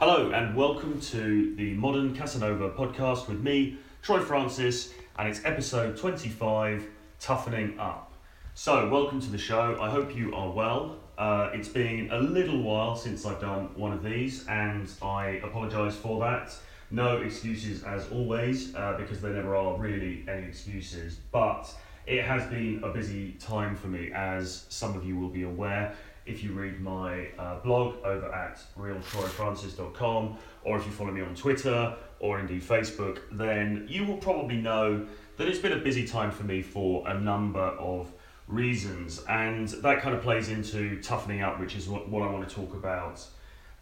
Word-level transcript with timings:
Hello, 0.00 0.32
and 0.32 0.56
welcome 0.56 1.00
to 1.00 1.54
the 1.54 1.72
Modern 1.74 2.16
Casanova 2.16 2.70
podcast 2.70 3.28
with 3.28 3.40
me, 3.40 3.78
Troy 4.02 4.18
Francis, 4.18 4.92
and 5.16 5.28
it's 5.28 5.40
episode 5.44 5.96
25 5.96 6.84
Toughening 7.20 7.78
Up. 7.78 8.12
So, 8.54 8.88
welcome 8.88 9.20
to 9.20 9.30
the 9.30 9.38
show. 9.38 9.78
I 9.80 9.90
hope 9.90 10.16
you 10.16 10.34
are 10.34 10.50
well. 10.50 10.96
Uh, 11.16 11.50
it's 11.54 11.68
been 11.68 12.10
a 12.10 12.18
little 12.18 12.60
while 12.60 12.96
since 12.96 13.24
I've 13.24 13.40
done 13.40 13.70
one 13.76 13.92
of 13.92 14.02
these, 14.02 14.44
and 14.48 14.90
I 15.00 15.40
apologise 15.44 15.94
for 15.94 16.18
that. 16.22 16.52
No 16.90 17.18
excuses 17.18 17.84
as 17.84 18.10
always, 18.10 18.74
uh, 18.74 18.96
because 18.98 19.20
there 19.20 19.32
never 19.32 19.54
are 19.54 19.78
really 19.78 20.24
any 20.28 20.48
excuses. 20.48 21.18
But 21.30 21.72
it 22.04 22.24
has 22.24 22.44
been 22.50 22.82
a 22.82 22.88
busy 22.88 23.36
time 23.38 23.76
for 23.76 23.86
me, 23.86 24.10
as 24.12 24.66
some 24.70 24.96
of 24.96 25.04
you 25.04 25.16
will 25.16 25.28
be 25.30 25.44
aware 25.44 25.94
if 26.26 26.42
you 26.42 26.52
read 26.52 26.80
my 26.80 27.28
uh, 27.38 27.58
blog 27.60 27.96
over 28.04 28.32
at 28.32 28.58
realtroyfrancis.com 28.78 30.38
or 30.64 30.78
if 30.78 30.86
you 30.86 30.92
follow 30.92 31.10
me 31.10 31.20
on 31.20 31.34
Twitter 31.34 31.94
or 32.18 32.38
indeed 32.38 32.62
Facebook, 32.62 33.20
then 33.30 33.86
you 33.88 34.04
will 34.04 34.16
probably 34.16 34.56
know 34.56 35.06
that 35.36 35.48
it's 35.48 35.58
been 35.58 35.72
a 35.72 35.80
busy 35.80 36.06
time 36.06 36.30
for 36.30 36.44
me 36.44 36.62
for 36.62 37.06
a 37.08 37.18
number 37.18 37.60
of 37.60 38.10
reasons. 38.48 39.22
And 39.28 39.68
that 39.68 40.00
kind 40.00 40.14
of 40.14 40.22
plays 40.22 40.48
into 40.48 41.00
toughening 41.02 41.42
up, 41.42 41.60
which 41.60 41.76
is 41.76 41.88
what, 41.88 42.08
what 42.08 42.22
I 42.22 42.30
want 42.30 42.48
to 42.48 42.54
talk 42.54 42.74
about 42.74 43.24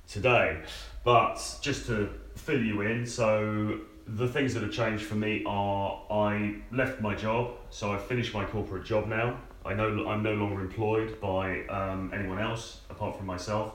today. 0.08 0.62
But 1.04 1.58
just 1.60 1.86
to 1.86 2.10
fill 2.34 2.62
you 2.62 2.80
in, 2.80 3.06
so 3.06 3.80
the 4.06 4.26
things 4.26 4.54
that 4.54 4.62
have 4.62 4.72
changed 4.72 5.04
for 5.04 5.14
me 5.14 5.44
are 5.46 6.02
I 6.10 6.56
left 6.72 7.00
my 7.00 7.14
job, 7.14 7.52
so 7.70 7.92
I 7.92 7.98
finished 7.98 8.34
my 8.34 8.44
corporate 8.44 8.84
job 8.84 9.06
now. 9.06 9.38
I 9.64 9.74
know 9.74 10.08
I'm 10.08 10.22
no 10.22 10.34
longer 10.34 10.60
employed 10.60 11.20
by 11.20 11.64
um, 11.66 12.10
anyone 12.14 12.38
else 12.38 12.80
apart 12.90 13.16
from 13.16 13.26
myself. 13.26 13.74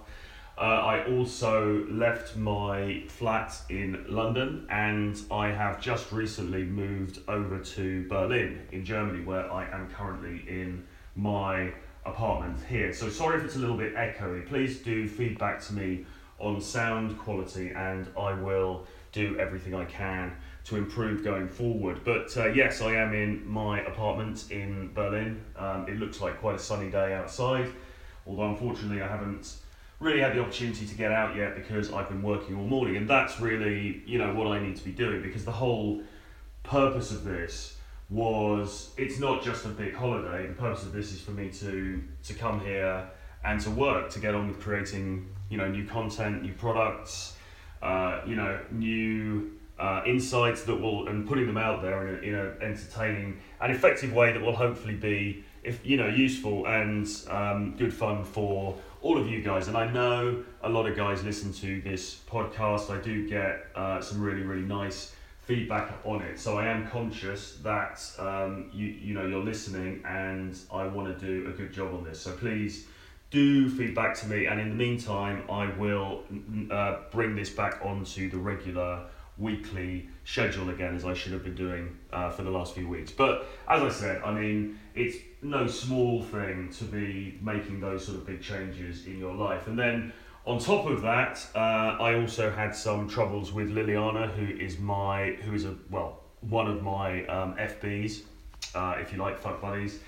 Uh, 0.57 0.61
I 0.61 1.05
also 1.11 1.85
left 1.89 2.35
my 2.35 3.03
flat 3.07 3.53
in 3.69 4.05
London 4.09 4.65
and 4.71 5.19
I 5.29 5.49
have 5.49 5.79
just 5.79 6.11
recently 6.11 6.63
moved 6.63 7.19
over 7.27 7.59
to 7.59 8.07
Berlin 8.09 8.63
in 8.71 8.83
Germany, 8.83 9.23
where 9.23 9.51
I 9.51 9.69
am 9.69 9.87
currently 9.89 10.43
in 10.47 10.83
my 11.15 11.71
apartment 12.05 12.57
here. 12.67 12.91
So, 12.91 13.09
sorry 13.09 13.37
if 13.37 13.45
it's 13.45 13.55
a 13.55 13.59
little 13.59 13.77
bit 13.77 13.95
echoey. 13.95 14.47
Please 14.47 14.79
do 14.79 15.07
feedback 15.07 15.61
to 15.67 15.73
me 15.73 16.05
on 16.39 16.59
sound 16.59 17.19
quality 17.19 17.69
and 17.69 18.07
I 18.19 18.33
will 18.33 18.87
do 19.11 19.37
everything 19.39 19.75
I 19.75 19.85
can 19.85 20.33
to 20.67 20.75
improve 20.75 21.23
going 21.23 21.47
forward. 21.47 22.01
But 22.03 22.35
uh, 22.35 22.47
yes, 22.47 22.81
I 22.81 22.93
am 22.95 23.13
in 23.13 23.47
my 23.47 23.81
apartment 23.81 24.51
in 24.51 24.91
Berlin. 24.93 25.41
Um, 25.55 25.87
it 25.87 25.97
looks 25.97 26.19
like 26.19 26.39
quite 26.39 26.55
a 26.55 26.59
sunny 26.59 26.89
day 26.89 27.13
outside, 27.13 27.71
although 28.25 28.49
unfortunately 28.49 29.01
I 29.01 29.07
haven't 29.07 29.55
really 29.99 30.19
had 30.19 30.35
the 30.35 30.41
opportunity 30.41 30.85
to 30.85 30.95
get 30.95 31.11
out 31.11 31.35
yet 31.35 31.55
because 31.55 31.91
I've 31.91 32.09
been 32.09 32.21
working 32.21 32.57
all 32.57 32.65
morning, 32.65 32.97
and 32.97 33.09
that's 33.09 33.39
really 33.39 34.03
you 34.05 34.17
know 34.17 34.33
what 34.33 34.47
I 34.47 34.59
need 34.59 34.75
to 34.75 34.83
be 34.83 34.91
doing 34.91 35.21
because 35.21 35.45
the 35.45 35.53
whole 35.53 36.01
purpose 36.63 37.11
of 37.11 37.23
this 37.23 37.77
was 38.09 38.91
it's 38.97 39.19
not 39.19 39.43
just 39.43 39.65
a 39.65 39.69
big 39.69 39.93
holiday. 39.93 40.47
The 40.47 40.53
purpose 40.53 40.83
of 40.83 40.91
this 40.91 41.13
is 41.13 41.21
for 41.21 41.31
me 41.31 41.49
to 41.49 42.03
to 42.25 42.33
come 42.33 42.59
here 42.59 43.07
and 43.45 43.61
to 43.61 43.71
work 43.71 44.09
to 44.09 44.19
get 44.19 44.35
on 44.35 44.49
with 44.49 44.59
creating 44.59 45.29
you 45.49 45.57
know 45.57 45.69
new 45.69 45.87
content, 45.87 46.41
new 46.41 46.53
products, 46.53 47.37
uh, 47.81 48.19
you 48.25 48.35
know 48.35 48.59
new 48.71 49.56
uh, 49.79 50.01
insights 50.05 50.63
that 50.63 50.75
will 50.75 51.07
and 51.07 51.27
putting 51.27 51.45
them 51.45 51.57
out 51.57 51.81
there 51.81 52.07
in 52.07 52.15
a, 52.15 52.17
in 52.19 52.35
a 52.35 52.65
entertaining 52.65 53.39
and 53.61 53.71
effective 53.71 54.13
way 54.13 54.31
that 54.31 54.41
will 54.41 54.55
hopefully 54.55 54.95
be 54.95 55.43
if 55.63 55.85
you 55.85 55.97
know 55.97 56.07
useful 56.07 56.65
and 56.67 57.07
um, 57.29 57.75
good 57.77 57.93
fun 57.93 58.23
for 58.23 58.77
all 59.01 59.17
of 59.17 59.27
you 59.27 59.41
guys. 59.41 59.67
And 59.67 59.77
I 59.77 59.91
know 59.91 60.43
a 60.63 60.69
lot 60.69 60.87
of 60.87 60.95
guys 60.95 61.23
listen 61.23 61.53
to 61.53 61.81
this 61.81 62.21
podcast. 62.29 62.89
I 62.89 63.01
do 63.01 63.27
get 63.27 63.67
uh, 63.75 64.01
some 64.01 64.21
really 64.21 64.41
really 64.41 64.65
nice 64.65 65.13
feedback 65.41 65.93
on 66.03 66.21
it. 66.21 66.39
So 66.39 66.57
I 66.57 66.65
am 66.65 66.87
conscious 66.87 67.57
that 67.63 68.01
um, 68.19 68.69
you 68.73 68.87
you 68.87 69.13
know 69.13 69.25
you're 69.27 69.43
listening 69.43 70.03
and 70.05 70.57
I 70.71 70.87
want 70.87 71.19
to 71.19 71.25
do 71.25 71.49
a 71.49 71.51
good 71.51 71.71
job 71.71 71.93
on 71.93 72.03
this. 72.03 72.19
So 72.19 72.31
please 72.31 72.87
do 73.29 73.69
feedback 73.69 74.15
to 74.15 74.27
me. 74.27 74.45
And 74.45 74.59
in 74.59 74.69
the 74.69 74.75
meantime 74.75 75.43
I 75.49 75.69
will 75.77 76.23
uh, 76.71 76.97
bring 77.11 77.35
this 77.35 77.49
back 77.49 77.79
onto 77.83 78.29
the 78.29 78.37
regular 78.37 79.05
weekly 79.37 80.09
schedule 80.23 80.69
again 80.69 80.95
as 80.95 81.05
I 81.05 81.13
should 81.13 81.31
have 81.31 81.43
been 81.43 81.55
doing 81.55 81.97
uh, 82.11 82.29
for 82.29 82.43
the 82.43 82.49
last 82.49 82.73
few 82.73 82.87
weeks. 82.87 83.11
But 83.11 83.47
as 83.67 83.81
I 83.81 83.89
said, 83.89 84.21
I 84.23 84.31
mean, 84.31 84.79
it's 84.95 85.17
no 85.41 85.67
small 85.67 86.23
thing 86.23 86.69
to 86.77 86.83
be 86.83 87.37
making 87.41 87.79
those 87.79 88.05
sort 88.05 88.17
of 88.17 88.25
big 88.25 88.41
changes 88.41 89.05
in 89.05 89.19
your 89.19 89.35
life. 89.35 89.67
And 89.67 89.77
then 89.77 90.11
on 90.45 90.59
top 90.59 90.85
of 90.87 91.01
that, 91.01 91.45
uh, 91.55 91.97
I 91.99 92.19
also 92.19 92.49
had 92.49 92.73
some 92.73 93.07
troubles 93.07 93.51
with 93.51 93.69
Liliana, 93.69 94.31
who 94.33 94.57
is 94.57 94.79
my, 94.79 95.37
who 95.43 95.53
is 95.53 95.65
a, 95.65 95.75
well, 95.89 96.23
one 96.41 96.67
of 96.67 96.81
my 96.81 97.25
um, 97.27 97.55
FBs, 97.55 98.23
uh, 98.73 98.95
if 98.99 99.11
you 99.11 99.19
like, 99.19 99.37
fuck 99.39 99.61
buddies. 99.61 99.99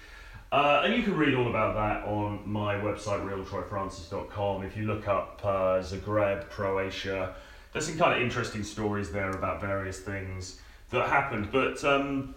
Uh, 0.51 0.81
and 0.83 0.95
you 0.95 1.03
can 1.03 1.15
read 1.15 1.35
all 1.35 1.47
about 1.47 1.75
that 1.75 2.09
on 2.09 2.41
my 2.45 2.73
website, 2.75 3.23
realtroyfrancis.com. 3.23 4.63
If 4.63 4.75
you 4.75 4.85
look 4.85 5.07
up 5.07 5.39
uh, 5.43 5.79
Zagreb, 5.79 6.49
Croatia, 6.49 7.35
there's 7.71 7.87
some 7.87 7.97
kind 7.97 8.13
of 8.13 8.21
interesting 8.21 8.63
stories 8.63 9.11
there 9.11 9.31
about 9.31 9.61
various 9.61 9.99
things 9.99 10.59
that 10.89 11.07
happened. 11.07 11.49
But 11.51 11.83
um, 11.83 12.35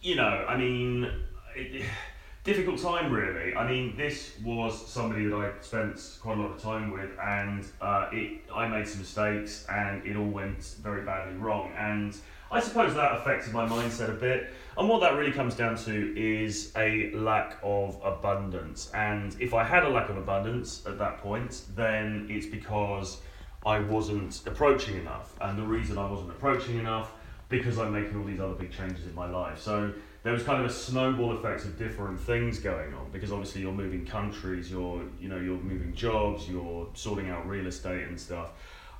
you 0.00 0.16
know, 0.16 0.44
I 0.48 0.56
mean, 0.56 1.10
it, 1.54 1.84
difficult 2.44 2.80
time 2.80 3.12
really. 3.12 3.54
I 3.54 3.68
mean, 3.68 3.96
this 3.96 4.32
was 4.42 4.86
somebody 4.90 5.26
that 5.26 5.36
I 5.36 5.52
spent 5.60 6.18
quite 6.20 6.38
a 6.38 6.40
lot 6.40 6.52
of 6.52 6.62
time 6.62 6.90
with, 6.90 7.10
and 7.22 7.64
uh, 7.80 8.08
it 8.12 8.40
I 8.54 8.66
made 8.68 8.88
some 8.88 9.00
mistakes, 9.00 9.66
and 9.70 10.04
it 10.06 10.16
all 10.16 10.28
went 10.28 10.62
very 10.82 11.04
badly 11.04 11.34
wrong. 11.36 11.72
And 11.76 12.16
I 12.50 12.60
suppose 12.60 12.94
that 12.94 13.12
affected 13.12 13.52
my 13.52 13.68
mindset 13.68 14.08
a 14.08 14.14
bit. 14.14 14.50
And 14.78 14.88
what 14.88 15.00
that 15.00 15.14
really 15.16 15.32
comes 15.32 15.54
down 15.54 15.76
to 15.78 16.14
is 16.16 16.72
a 16.76 17.10
lack 17.12 17.58
of 17.62 18.00
abundance. 18.02 18.90
And 18.94 19.36
if 19.38 19.52
I 19.52 19.64
had 19.64 19.84
a 19.84 19.88
lack 19.88 20.08
of 20.08 20.16
abundance 20.16 20.86
at 20.86 20.98
that 20.98 21.18
point, 21.18 21.62
then 21.74 22.26
it's 22.30 22.46
because 22.46 23.20
I 23.64 23.80
wasn't 23.80 24.40
approaching 24.46 24.96
enough. 24.98 25.34
And 25.40 25.58
the 25.58 25.64
reason 25.64 25.98
I 25.98 26.10
wasn't 26.10 26.30
approaching 26.30 26.78
enough, 26.78 27.12
because 27.48 27.78
I'm 27.78 27.92
making 27.92 28.18
all 28.18 28.24
these 28.24 28.40
other 28.40 28.54
big 28.54 28.72
changes 28.72 29.06
in 29.06 29.14
my 29.14 29.28
life. 29.28 29.60
So 29.60 29.92
there 30.22 30.32
was 30.32 30.42
kind 30.42 30.62
of 30.62 30.70
a 30.70 30.72
snowball 30.72 31.32
effect 31.32 31.64
of 31.64 31.78
different 31.78 32.20
things 32.20 32.58
going 32.58 32.92
on 32.92 33.10
because 33.10 33.32
obviously 33.32 33.62
you're 33.62 33.72
moving 33.72 34.04
countries, 34.04 34.70
you're 34.70 35.02
you 35.20 35.28
know 35.28 35.38
you're 35.38 35.58
moving 35.58 35.94
jobs, 35.94 36.48
you're 36.48 36.88
sorting 36.94 37.30
out 37.30 37.48
real 37.48 37.66
estate 37.66 38.06
and 38.08 38.20
stuff. 38.20 38.50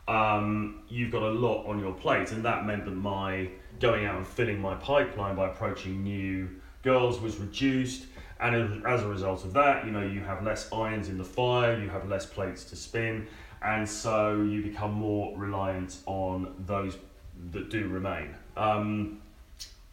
Um, 0.07 0.85
you've 0.89 1.13
got 1.13 1.23
a 1.23 1.31
lot 1.31 1.67
on 1.67 1.79
your 1.81 1.93
plate, 1.93 2.33
and 2.33 2.43
that 2.45 2.65
meant 2.65 2.87
that 2.87 2.93
my 2.93 3.51
going 3.79 4.07
out 4.07 4.17
and 4.17 4.27
filling 4.27 4.59
my 4.61 4.75
pipeline 4.77 5.37
by 5.37 5.49
approaching 5.49 6.03
new 6.03 6.49
girls 6.83 7.21
was 7.21 7.37
reduced. 7.37 8.07
And 8.41 8.87
as 8.87 9.03
a 9.03 9.09
result 9.09 9.45
of 9.45 9.53
that, 9.55 9.85
you 9.85 9.91
know, 9.91 10.03
you 10.03 10.21
have 10.21 10.45
less 10.45 10.73
irons 10.73 11.09
in 11.09 11.19
the 11.19 11.25
fire, 11.25 11.79
you 11.79 11.91
have 11.91 12.09
less 12.09 12.25
plates 12.25 12.65
to 12.67 12.77
spin, 12.77 13.27
and 13.63 13.89
so 13.89 14.43
you 14.43 14.63
become 14.63 14.93
more 14.93 15.37
reliant 15.37 15.99
on 16.07 16.55
those 16.67 16.97
that 17.53 17.71
do 17.71 17.89
remain. 17.89 18.35
Um, 18.57 19.21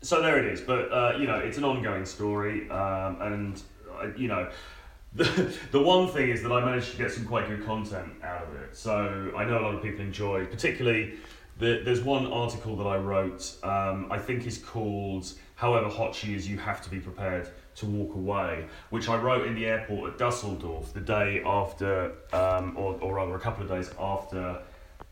so 0.02 0.22
there 0.22 0.38
it 0.38 0.46
is, 0.46 0.62
but 0.62 0.92
uh, 0.92 1.18
you 1.20 1.28
know 1.28 1.38
it's 1.38 1.58
an 1.58 1.64
ongoing 1.64 2.06
story, 2.06 2.70
um, 2.70 3.22
and 3.22 3.62
uh, 4.00 4.08
you 4.16 4.28
know 4.28 4.50
the, 5.16 5.58
the 5.72 5.81
one 5.81 6.08
thing 6.09 6.30
is 6.30 6.44
that 6.44 6.52
I 6.52 6.64
managed 6.64 6.92
to 6.92 6.98
get 6.98 7.12
some 7.12 7.25
quite 7.25 7.48
good 7.48 7.66
content 7.66 8.12
out 8.24 8.44
of 8.44 8.56
it. 8.56 8.75
So 8.75 9.31
I 9.36 9.46
know 9.46 9.59
a 9.59 9.64
lot 9.64 9.75
of 9.75 9.81
people 9.81 10.02
enjoy, 10.02 10.46
particularly 10.46 11.14
the, 11.58 11.81
there's 11.86 12.02
one 12.02 12.28
article 12.28 12.75
that 12.75 12.86
I 12.86 12.98
wrote. 12.98 13.56
Um, 13.64 14.12
I 14.12 14.20
think 14.20 14.46
is 14.46 14.58
called 14.58 15.31
"However 15.56 15.90
Hot 15.90 16.14
She 16.14 16.36
Is, 16.36 16.48
You 16.48 16.58
Have 16.58 16.81
to 16.84 16.90
Be 16.90 17.00
Prepared." 17.00 17.50
To 17.75 17.86
walk 17.86 18.16
away, 18.16 18.66
which 18.90 19.09
I 19.09 19.18
wrote 19.18 19.47
in 19.47 19.56
the 19.56 19.66
airport 19.66 20.13
at 20.13 20.18
Dusseldorf 20.18 20.94
the 20.94 21.02
day 21.02 21.41
after, 21.46 22.13
um, 22.34 22.75
or, 22.78 22.97
or 23.02 23.16
rather 23.16 23.36
a 23.36 23.40
couple 23.40 23.63
of 23.63 23.69
days 23.69 23.91
after 24.00 24.62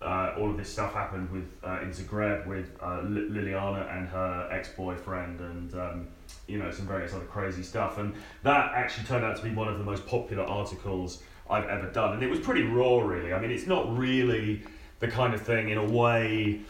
uh, 0.02 0.34
all 0.38 0.50
of 0.50 0.58
this 0.58 0.70
stuff 0.70 0.94
happened 0.94 1.30
with 1.32 1.50
uh, 1.64 1.80
in 1.82 1.90
Zagreb 1.90 2.46
with 2.46 2.76
uh, 2.82 3.02
Liliana 3.02 3.96
and 3.96 4.08
her 4.10 4.50
ex-boyfriend 4.52 5.40
and 5.40 5.74
um, 5.76 6.08
you 6.48 6.58
know 6.58 6.72
some 6.72 6.86
various 6.86 7.14
other 7.14 7.26
crazy 7.26 7.64
stuff. 7.64 7.98
And 7.98 8.14
that 8.44 8.74
actually 8.74 9.06
turned 9.06 9.24
out 9.24 9.38
to 9.38 9.44
be 9.44 9.52
one 9.52 9.68
of 9.68 9.78
the 9.78 9.84
most 9.84 10.06
popular 10.06 10.44
articles 10.44 11.24
I've 11.50 11.66
ever 11.66 11.90
done. 11.90 12.14
And 12.14 12.24
it 12.24 12.30
was 12.30 12.40
pretty 12.40 12.64
raw 12.64 13.00
really. 13.00 13.34
I 13.34 13.40
mean 13.40 13.52
it's 13.52 13.68
not 13.68 13.98
really 13.98 14.64
the 15.00 15.08
kind 15.08 15.34
of 15.34 15.42
thing 15.42 15.70
in 15.70 15.78
a 15.78 15.86
way 15.86 16.62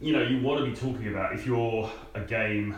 you 0.00 0.12
know 0.12 0.22
you 0.22 0.40
want 0.42 0.64
to 0.64 0.70
be 0.70 0.76
talking 0.76 1.08
about 1.08 1.34
if 1.34 1.46
you're 1.46 1.90
a 2.14 2.20
game 2.20 2.76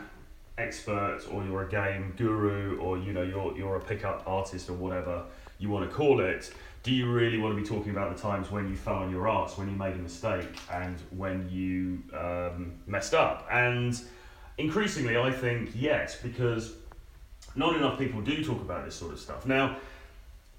expert 0.58 1.20
or 1.30 1.44
you're 1.44 1.62
a 1.62 1.68
game 1.68 2.14
guru 2.16 2.78
or 2.78 2.98
you 2.98 3.12
know 3.12 3.22
you're 3.22 3.56
you're 3.56 3.76
a 3.76 3.80
pickup 3.80 4.22
artist 4.26 4.70
or 4.70 4.72
whatever 4.72 5.22
you 5.58 5.68
want 5.68 5.88
to 5.88 5.94
call 5.94 6.20
it 6.20 6.52
do 6.86 6.94
you 6.94 7.10
really 7.10 7.36
want 7.36 7.52
to 7.52 7.60
be 7.60 7.66
talking 7.66 7.90
about 7.90 8.14
the 8.14 8.22
times 8.22 8.48
when 8.48 8.68
you 8.68 8.76
fell 8.76 8.98
on 8.98 9.10
your 9.10 9.28
ass 9.28 9.58
when 9.58 9.68
you 9.68 9.74
made 9.74 9.94
a 9.94 9.98
mistake 9.98 10.48
and 10.72 10.96
when 11.10 11.48
you 11.50 12.00
um, 12.16 12.74
messed 12.86 13.12
up? 13.12 13.44
And 13.50 14.00
increasingly 14.56 15.18
i 15.18 15.30
think 15.30 15.70
yes 15.74 16.16
because 16.22 16.74
not 17.56 17.76
enough 17.76 17.98
people 17.98 18.22
do 18.22 18.42
talk 18.42 18.60
about 18.60 18.84
this 18.84 18.94
sort 18.94 19.12
of 19.12 19.18
stuff. 19.18 19.46
Now 19.46 19.76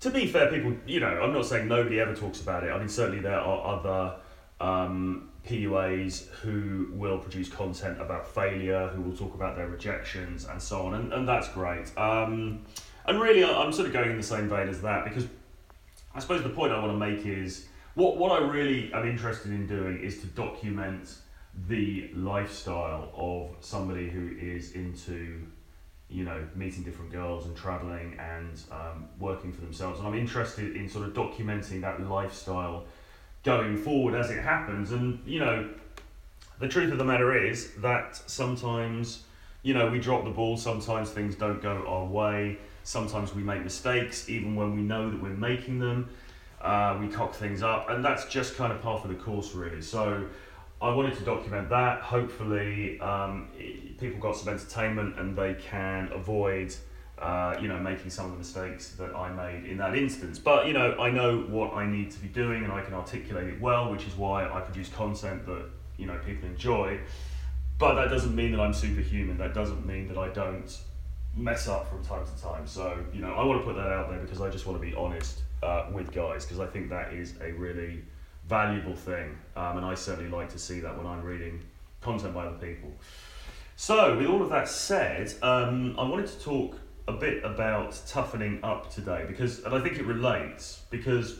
to 0.01 0.09
be 0.09 0.27
fair 0.27 0.51
people 0.51 0.73
you 0.85 0.99
know 0.99 1.07
i'm 1.07 1.33
not 1.33 1.45
saying 1.45 1.67
nobody 1.67 1.99
ever 2.01 2.13
talks 2.13 2.41
about 2.41 2.63
it. 2.65 2.71
I 2.71 2.77
mean 2.77 2.89
certainly 2.89 3.21
there 3.21 3.39
are 3.39 3.79
other 3.79 4.15
um, 4.59 5.29
PUAs 5.47 6.27
who 6.41 6.89
will 6.91 7.17
produce 7.19 7.49
content 7.49 8.01
about 8.01 8.27
failure, 8.27 8.87
who 8.89 9.01
will 9.01 9.15
talk 9.15 9.33
about 9.33 9.55
their 9.55 9.67
rejections 9.67 10.45
and 10.45 10.61
so 10.61 10.85
on, 10.87 10.93
and, 10.95 11.13
and 11.13 11.27
that's 11.27 11.47
great. 11.49 11.97
Um, 11.97 12.65
and 13.05 13.21
really, 13.21 13.43
I'm 13.43 13.71
sort 13.71 13.87
of 13.87 13.93
going 13.93 14.11
in 14.11 14.17
the 14.17 14.23
same 14.23 14.49
vein 14.49 14.67
as 14.67 14.81
that 14.81 15.05
because 15.05 15.27
I 16.13 16.19
suppose 16.19 16.43
the 16.43 16.49
point 16.49 16.73
I 16.73 16.79
want 16.79 16.91
to 16.91 16.97
make 16.97 17.25
is 17.25 17.67
what, 17.95 18.17
what 18.17 18.31
I 18.31 18.45
really 18.45 18.91
am 18.93 19.07
interested 19.07 19.51
in 19.51 19.65
doing 19.65 19.99
is 20.01 20.19
to 20.21 20.27
document 20.27 21.15
the 21.67 22.11
lifestyle 22.13 23.11
of 23.15 23.65
somebody 23.65 24.09
who 24.09 24.35
is 24.39 24.73
into 24.73 25.41
you 26.09 26.23
know 26.23 26.45
meeting 26.55 26.83
different 26.83 27.11
girls 27.11 27.45
and 27.45 27.55
traveling 27.55 28.17
and 28.19 28.61
um, 28.71 29.09
working 29.19 29.51
for 29.51 29.61
themselves 29.61 29.99
and 29.99 30.07
i'm 30.07 30.15
interested 30.15 30.75
in 30.75 30.87
sort 30.87 31.05
of 31.05 31.13
documenting 31.13 31.81
that 31.81 32.01
lifestyle 32.07 32.85
going 33.43 33.77
forward 33.77 34.15
as 34.15 34.29
it 34.29 34.41
happens 34.41 34.91
and 34.91 35.19
you 35.25 35.39
know 35.39 35.69
the 36.59 36.67
truth 36.67 36.91
of 36.91 36.97
the 36.97 37.05
matter 37.05 37.45
is 37.45 37.71
that 37.75 38.15
sometimes 38.29 39.23
you 39.63 39.73
know 39.73 39.89
we 39.89 39.99
drop 39.99 40.23
the 40.23 40.29
ball 40.29 40.57
sometimes 40.57 41.09
things 41.09 41.35
don't 41.35 41.61
go 41.61 41.85
our 41.87 42.05
way 42.05 42.57
sometimes 42.83 43.33
we 43.33 43.43
make 43.43 43.63
mistakes 43.63 44.29
even 44.29 44.55
when 44.55 44.75
we 44.75 44.81
know 44.81 45.09
that 45.09 45.21
we're 45.21 45.29
making 45.29 45.79
them 45.79 46.09
uh, 46.61 46.97
we 46.99 47.07
cock 47.07 47.33
things 47.33 47.61
up 47.61 47.89
and 47.89 48.03
that's 48.03 48.25
just 48.25 48.55
kind 48.55 48.73
of 48.73 48.81
part 48.81 49.03
of 49.03 49.09
the 49.09 49.15
course 49.15 49.53
really 49.53 49.81
so 49.81 50.25
I 50.79 50.93
wanted 50.93 51.15
to 51.15 51.23
document 51.23 51.69
that. 51.69 52.01
Hopefully, 52.01 52.99
um, 52.99 53.47
people 53.99 54.19
got 54.19 54.37
some 54.37 54.53
entertainment 54.53 55.17
and 55.17 55.35
they 55.35 55.55
can 55.55 56.09
avoid, 56.11 56.75
uh, 57.19 57.57
you 57.59 57.67
know, 57.67 57.79
making 57.79 58.11
some 58.11 58.25
of 58.25 58.31
the 58.31 58.37
mistakes 58.37 58.89
that 58.91 59.15
I 59.15 59.31
made 59.31 59.65
in 59.65 59.77
that 59.77 59.97
instance. 59.97 60.37
But 60.37 60.67
you 60.67 60.73
know, 60.73 60.95
I 60.99 61.09
know 61.09 61.39
what 61.39 61.73
I 61.73 61.85
need 61.85 62.11
to 62.11 62.19
be 62.19 62.27
doing 62.27 62.63
and 62.63 62.71
I 62.71 62.81
can 62.81 62.93
articulate 62.93 63.47
it 63.47 63.59
well, 63.59 63.91
which 63.91 64.05
is 64.05 64.15
why 64.15 64.47
I 64.47 64.61
produce 64.61 64.89
content 64.89 65.45
that 65.47 65.65
you 65.97 66.05
know 66.05 66.19
people 66.25 66.47
enjoy. 66.47 66.99
But 67.79 67.95
that 67.95 68.09
doesn't 68.09 68.35
mean 68.35 68.51
that 68.51 68.59
I'm 68.59 68.73
superhuman. 68.73 69.37
That 69.37 69.53
doesn't 69.53 69.85
mean 69.85 70.07
that 70.09 70.17
I 70.17 70.29
don't 70.29 70.75
mess 71.35 71.67
up 71.67 71.89
from 71.89 72.03
time 72.03 72.25
to 72.25 72.41
time. 72.41 72.67
So 72.67 73.03
you 73.11 73.21
know, 73.21 73.33
I 73.33 73.43
want 73.43 73.61
to 73.61 73.65
put 73.65 73.75
that 73.75 73.91
out 73.91 74.09
there 74.09 74.19
because 74.19 74.41
I 74.41 74.49
just 74.49 74.67
want 74.67 74.79
to 74.79 74.85
be 74.85 74.95
honest 74.95 75.41
uh, 75.63 75.87
with 75.91 76.11
guys 76.11 76.45
because 76.45 76.59
I 76.59 76.67
think 76.67 76.89
that 76.89 77.13
is 77.13 77.33
a 77.41 77.51
really 77.53 78.03
valuable 78.47 78.95
thing, 78.95 79.37
um, 79.55 79.77
and 79.77 79.85
I 79.85 79.95
certainly 79.95 80.29
like 80.29 80.49
to 80.49 80.59
see 80.59 80.79
that 80.81 80.95
when 80.95 81.07
I'm 81.07 81.23
reading 81.23 81.61
content 82.01 82.35
by 82.35 82.45
other 82.45 82.57
people. 82.57 82.91
So, 83.75 84.17
with 84.17 84.27
all 84.27 84.41
of 84.41 84.49
that 84.49 84.67
said, 84.67 85.33
um, 85.43 85.95
I 85.99 86.03
wanted 86.03 86.27
to 86.27 86.39
talk 86.39 86.79
a 87.07 87.13
bit 87.13 87.43
about 87.43 87.99
toughening 88.07 88.59
up 88.63 88.93
today 88.93 89.25
because, 89.27 89.63
and 89.63 89.73
I 89.73 89.79
think 89.79 89.97
it 89.97 90.05
relates 90.05 90.81
because 90.89 91.39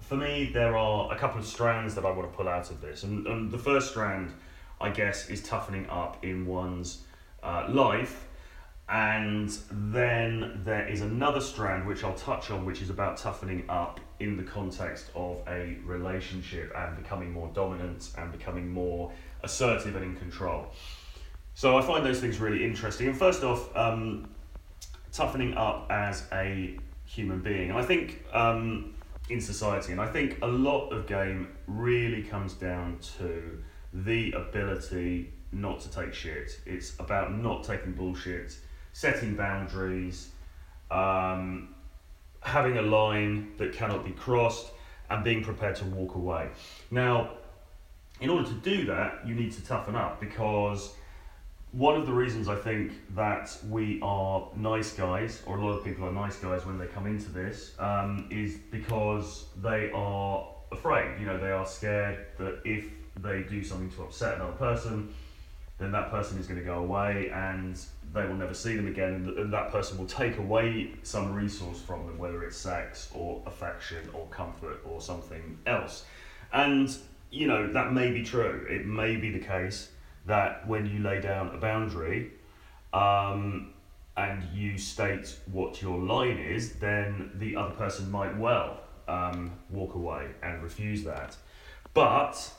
for 0.00 0.16
me 0.16 0.50
there 0.52 0.76
are 0.76 1.12
a 1.12 1.18
couple 1.18 1.38
of 1.38 1.46
strands 1.46 1.94
that 1.94 2.04
I 2.04 2.10
want 2.10 2.30
to 2.30 2.36
pull 2.36 2.48
out 2.48 2.70
of 2.70 2.80
this, 2.80 3.02
and, 3.02 3.26
and 3.26 3.50
the 3.50 3.58
first 3.58 3.90
strand, 3.90 4.32
I 4.80 4.90
guess, 4.90 5.28
is 5.28 5.42
toughening 5.42 5.88
up 5.88 6.24
in 6.24 6.46
one's 6.46 7.02
uh, 7.42 7.66
life. 7.68 8.26
And 8.86 9.48
then 9.70 10.60
there 10.62 10.86
is 10.86 11.00
another 11.00 11.40
strand 11.40 11.86
which 11.86 12.04
I'll 12.04 12.14
touch 12.14 12.50
on, 12.50 12.66
which 12.66 12.82
is 12.82 12.90
about 12.90 13.16
toughening 13.16 13.64
up 13.70 13.98
in 14.20 14.36
the 14.36 14.42
context 14.42 15.10
of 15.14 15.38
a 15.48 15.78
relationship 15.84 16.70
and 16.76 16.94
becoming 16.94 17.32
more 17.32 17.50
dominant 17.54 18.10
and 18.18 18.30
becoming 18.30 18.68
more 18.68 19.10
assertive 19.42 19.96
and 19.96 20.04
in 20.04 20.16
control. 20.16 20.66
So 21.54 21.78
I 21.78 21.82
find 21.82 22.04
those 22.04 22.20
things 22.20 22.40
really 22.40 22.62
interesting. 22.62 23.08
And 23.08 23.16
first 23.16 23.42
off, 23.42 23.74
um, 23.74 24.28
toughening 25.14 25.54
up 25.54 25.86
as 25.90 26.26
a 26.32 26.76
human 27.04 27.40
being. 27.40 27.70
And 27.70 27.78
I 27.78 27.82
think 27.82 28.24
um, 28.32 28.94
in 29.30 29.40
society, 29.40 29.92
and 29.92 30.00
I 30.00 30.06
think 30.06 30.38
a 30.42 30.46
lot 30.46 30.90
of 30.90 31.06
game 31.06 31.48
really 31.66 32.22
comes 32.22 32.54
down 32.54 32.98
to 33.18 33.62
the 33.92 34.32
ability 34.32 35.32
not 35.52 35.80
to 35.80 35.90
take 35.90 36.12
shit. 36.12 36.58
It's 36.66 36.98
about 36.98 37.32
not 37.32 37.62
taking 37.62 37.92
bullshit, 37.92 38.56
setting 38.92 39.36
boundaries, 39.36 40.30
um, 40.90 41.74
having 42.40 42.76
a 42.78 42.82
line 42.82 43.52
that 43.56 43.72
cannot 43.72 44.04
be 44.04 44.10
crossed, 44.10 44.72
and 45.10 45.22
being 45.22 45.44
prepared 45.44 45.76
to 45.76 45.84
walk 45.84 46.16
away. 46.16 46.48
Now, 46.90 47.30
in 48.20 48.30
order 48.30 48.48
to 48.48 48.54
do 48.54 48.86
that, 48.86 49.26
you 49.26 49.34
need 49.34 49.52
to 49.52 49.64
toughen 49.64 49.94
up 49.94 50.20
because 50.20 50.94
one 51.76 51.96
of 51.96 52.06
the 52.06 52.12
reasons 52.12 52.48
I 52.48 52.54
think 52.54 52.92
that 53.16 53.56
we 53.68 54.00
are 54.00 54.48
nice 54.54 54.92
guys, 54.92 55.42
or 55.44 55.58
a 55.58 55.64
lot 55.64 55.72
of 55.72 55.84
people 55.84 56.06
are 56.06 56.12
nice 56.12 56.36
guys 56.36 56.64
when 56.64 56.78
they 56.78 56.86
come 56.86 57.06
into 57.06 57.30
this, 57.30 57.72
um, 57.80 58.28
is 58.30 58.56
because 58.70 59.46
they 59.60 59.90
are 59.92 60.48
afraid. 60.70 61.18
You 61.18 61.26
know, 61.26 61.38
they 61.38 61.50
are 61.50 61.66
scared 61.66 62.26
that 62.38 62.60
if 62.64 62.86
they 63.20 63.42
do 63.42 63.64
something 63.64 63.90
to 63.92 64.04
upset 64.04 64.36
another 64.36 64.52
person, 64.52 65.12
then 65.78 65.90
that 65.90 66.10
person 66.10 66.38
is 66.38 66.46
going 66.46 66.60
to 66.60 66.64
go 66.64 66.78
away 66.78 67.30
and 67.34 67.76
they 68.12 68.24
will 68.24 68.36
never 68.36 68.54
see 68.54 68.76
them 68.76 68.86
again, 68.86 69.34
and 69.36 69.52
that 69.52 69.72
person 69.72 69.98
will 69.98 70.06
take 70.06 70.38
away 70.38 70.92
some 71.02 71.34
resource 71.34 71.80
from 71.80 72.06
them, 72.06 72.18
whether 72.18 72.44
it's 72.44 72.56
sex 72.56 73.10
or 73.12 73.42
affection 73.46 74.08
or 74.12 74.26
comfort 74.28 74.80
or 74.84 75.00
something 75.00 75.58
else. 75.66 76.04
And, 76.52 76.96
you 77.32 77.48
know, 77.48 77.72
that 77.72 77.92
may 77.92 78.12
be 78.12 78.22
true. 78.22 78.64
It 78.70 78.86
may 78.86 79.16
be 79.16 79.32
the 79.32 79.40
case 79.40 79.88
that 80.26 80.66
when 80.66 80.86
you 80.86 81.00
lay 81.00 81.20
down 81.20 81.54
a 81.54 81.58
boundary 81.58 82.32
um, 82.92 83.72
and 84.16 84.42
you 84.54 84.78
state 84.78 85.36
what 85.50 85.82
your 85.82 85.98
line 85.98 86.38
is, 86.38 86.74
then 86.74 87.30
the 87.34 87.56
other 87.56 87.74
person 87.74 88.10
might 88.10 88.36
well 88.36 88.80
um, 89.08 89.52
walk 89.70 89.94
away 89.94 90.28
and 90.42 90.62
refuse 90.62 91.04
that. 91.04 91.36
But 91.92 92.52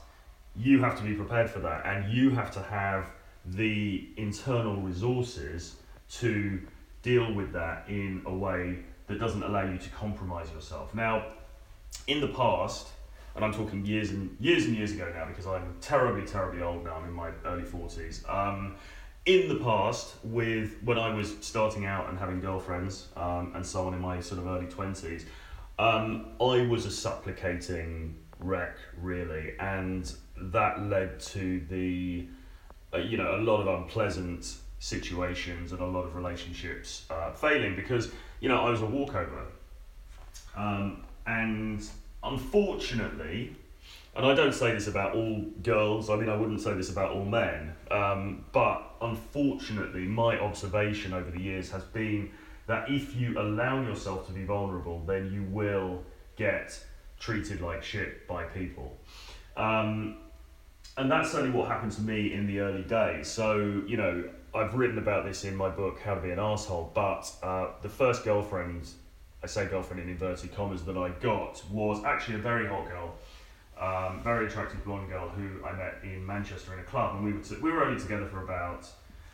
you 0.56 0.82
have 0.82 0.98
to 0.98 1.04
be 1.04 1.14
prepared 1.14 1.50
for 1.50 1.60
that, 1.60 1.86
and 1.86 2.14
you 2.14 2.30
have 2.32 2.52
to 2.52 2.62
have 2.62 3.10
the 3.46 4.08
internal 4.18 4.78
resources 4.78 5.76
to 6.10 6.62
deal 7.02 7.34
with 7.34 7.52
that 7.54 7.86
in 7.88 8.22
a 8.26 8.34
way 8.34 8.80
that 9.08 9.20
doesn't 9.20 9.44
allow 9.44 9.64
you 9.70 9.78
to 9.78 9.90
compromise 9.90 10.52
yourself. 10.52 10.94
Now, 10.96 11.26
in 12.08 12.22
the 12.22 12.30
past, 12.30 12.88
and 13.36 13.44
I'm 13.44 13.54
talking 13.54 13.86
years 13.86 14.12
and 14.12 14.36
years 14.40 14.66
and 14.66 14.76
years 14.76 14.92
ago 14.92 15.12
now 15.14 15.26
because 15.26 15.46
I'm 15.46 15.76
terribly, 15.82 16.26
terribly 16.26 16.62
old 16.62 16.84
now. 16.86 16.96
I'm 16.96 17.06
in 17.06 17.14
my 17.14 17.32
early 17.46 17.64
40s. 17.64 18.28
Um, 18.30 18.76
in 19.26 19.50
the 19.50 19.56
past, 19.56 20.16
with 20.24 20.78
when 20.84 21.00
I 21.00 21.14
was 21.14 21.36
starting 21.42 21.86
out 21.86 22.10
and 22.10 22.18
having 22.18 22.40
girlfriends 22.40 23.08
um, 23.18 23.52
and 23.56 23.66
so 23.66 23.88
on 23.88 23.94
in 23.94 24.00
my 24.00 24.20
sort 24.22 24.40
of 24.40 24.48
early 24.48 24.68
20s, 24.68 25.24
um, 25.78 26.28
I 26.40 26.66
was 26.68 26.86
a 26.86 26.92
supplicating 26.92 28.16
wreck, 28.40 28.78
really, 29.02 29.54
and 29.60 30.12
that 30.38 30.82
led 30.84 31.20
to 31.20 31.60
the 31.70 32.28
uh, 32.96 33.00
you 33.00 33.18
know, 33.18 33.36
a 33.36 33.42
lot 33.42 33.62
of 33.62 33.68
unpleasant 33.68 34.56
situations 34.80 35.72
and 35.72 35.82
a 35.82 35.86
lot 35.86 36.06
of 36.06 36.16
relationships 36.16 37.06
uh, 37.10 37.32
failing 37.32 37.76
because, 37.76 38.12
you 38.40 38.48
know, 38.48 38.62
I 38.62 38.70
was 38.70 38.82
a 38.82 38.86
walkover. 38.86 39.46
Um, 40.56 41.04
and 41.28 41.86
unfortunately, 42.26 43.56
and 44.16 44.26
I 44.26 44.34
don't 44.34 44.54
say 44.54 44.72
this 44.72 44.88
about 44.88 45.16
all 45.16 45.42
girls, 45.62 46.10
I 46.10 46.16
mean, 46.16 46.30
I 46.30 46.36
wouldn't 46.36 46.62
say 46.62 46.74
this 46.74 46.90
about 46.90 47.12
all 47.12 47.26
men, 47.26 47.76
um, 47.92 48.46
but 48.52 48.82
unfortunately, 49.02 50.06
my 50.06 50.40
observation 50.40 51.14
over 51.14 51.30
the 51.30 51.42
years 51.42 51.72
has 51.72 51.84
been 51.84 52.32
that 52.68 52.90
if 52.90 53.16
you 53.16 53.40
allow 53.40 53.82
yourself 53.82 54.26
to 54.28 54.34
be 54.34 54.44
vulnerable, 54.44 55.04
then 55.06 55.32
you 55.32 55.44
will 55.44 56.04
get 56.36 56.84
treated 57.20 57.62
like 57.62 57.84
shit 57.84 58.28
by 58.28 58.44
people. 58.44 58.98
Um, 59.58 60.18
and 60.98 61.12
that's 61.12 61.32
certainly 61.32 61.56
what 61.56 61.68
happened 61.68 61.92
to 61.94 62.02
me 62.02 62.34
in 62.34 62.48
the 62.48 62.60
early 62.60 62.84
days. 62.84 63.28
So, 63.28 63.84
you 63.86 63.98
know, 63.98 64.24
I've 64.54 64.74
written 64.76 64.98
about 64.98 65.26
this 65.26 65.44
in 65.44 65.56
my 65.56 65.70
book, 65.70 66.00
How 66.00 66.16
to 66.16 66.22
Be 66.22 66.32
an 66.32 66.40
Asshole, 66.40 66.92
but 66.94 67.30
uh, 67.44 67.68
the 67.82 67.90
first 67.90 68.24
girlfriend, 68.24 68.88
I 69.46 69.48
say 69.48 69.68
girlfriend 69.68 70.02
in 70.02 70.10
inverted 70.10 70.56
commas, 70.56 70.84
that 70.86 70.98
I 70.98 71.10
got 71.22 71.64
was 71.70 72.04
actually 72.04 72.34
a 72.34 72.40
very 72.40 72.68
hot 72.68 72.88
girl, 72.90 73.14
um, 73.80 74.20
very 74.24 74.48
attractive 74.48 74.84
blonde 74.84 75.08
girl 75.08 75.30
who 75.30 75.64
I 75.64 75.72
met 75.72 76.00
in 76.04 76.26
Manchester 76.26 76.74
in 76.74 76.80
a 76.80 76.84
club, 76.84 77.16
and 77.16 77.24
we 77.24 77.32
were, 77.32 77.42
t- 77.42 77.58
we 77.62 77.70
were 77.70 77.86
only 77.86 78.02
together 78.02 78.26
for 78.26 78.44
about 78.44 78.90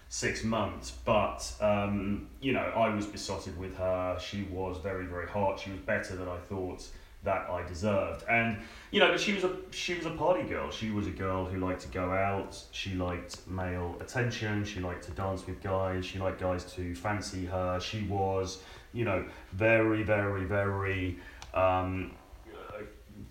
six 0.10 0.44
months, 0.44 0.92
but, 1.06 1.50
um, 1.62 2.28
you 2.42 2.52
know, 2.52 2.60
I 2.76 2.94
was 2.94 3.06
besotted 3.06 3.58
with 3.58 3.74
her. 3.78 4.20
She 4.20 4.44
was 4.52 4.80
very, 4.84 5.06
very 5.06 5.30
hot. 5.30 5.62
She 5.62 5.72
was 5.72 5.80
better 5.80 6.18
than 6.18 6.28
I 6.28 6.40
thought 6.40 6.86
that 7.24 7.50
I 7.50 7.66
deserved. 7.66 8.26
And 8.28 8.58
you 8.90 9.00
know, 9.00 9.12
but 9.12 9.20
she 9.20 9.34
was 9.34 9.44
a 9.44 9.56
she 9.70 9.94
was 9.94 10.06
a 10.06 10.10
party 10.10 10.44
girl. 10.44 10.72
She 10.72 10.90
was 10.90 11.08
a 11.08 11.12
girl 11.12 11.46
who 11.46 11.60
liked 11.60 11.82
to 11.82 11.88
go 11.90 12.12
out. 12.12 12.62
She 12.72 12.96
liked 12.96 13.48
male 13.48 13.96
attention. 14.02 14.66
She 14.66 14.80
liked 14.80 15.04
to 15.06 15.12
dance 15.12 15.46
with 15.46 15.62
guys. 15.62 16.04
She 16.04 16.20
liked 16.20 16.42
guys 16.42 16.66
to 16.74 16.96
fancy 16.96 17.46
her. 17.46 17.80
She 17.80 18.02
was, 18.04 18.64
you 18.94 19.06
know, 19.06 19.26
very, 19.54 20.04
very, 20.04 20.46
very. 20.46 21.20
Um, 21.54 22.16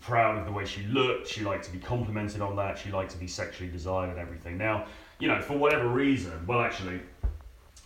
proud 0.01 0.39
of 0.39 0.47
the 0.47 0.53
way 0.53 0.65
she 0.65 0.83
looked. 0.85 1.29
She 1.29 1.45
liked 1.45 1.65
to 1.65 1.73
be 1.73 1.79
complimented 1.79 2.41
on 2.41 2.57
that. 2.57 2.79
She 2.79 2.91
liked 2.91 3.11
to 3.13 3.19
be 3.19 3.27
sexually 3.27 3.71
desired 3.71 4.11
and 4.11 4.19
everything. 4.19 4.57
Now, 4.57 4.87
you 5.19 5.29
know, 5.29 5.41
for 5.41 5.57
whatever 5.57 5.89
reason, 5.89 6.33
well, 6.47 6.61
actually, 6.61 7.01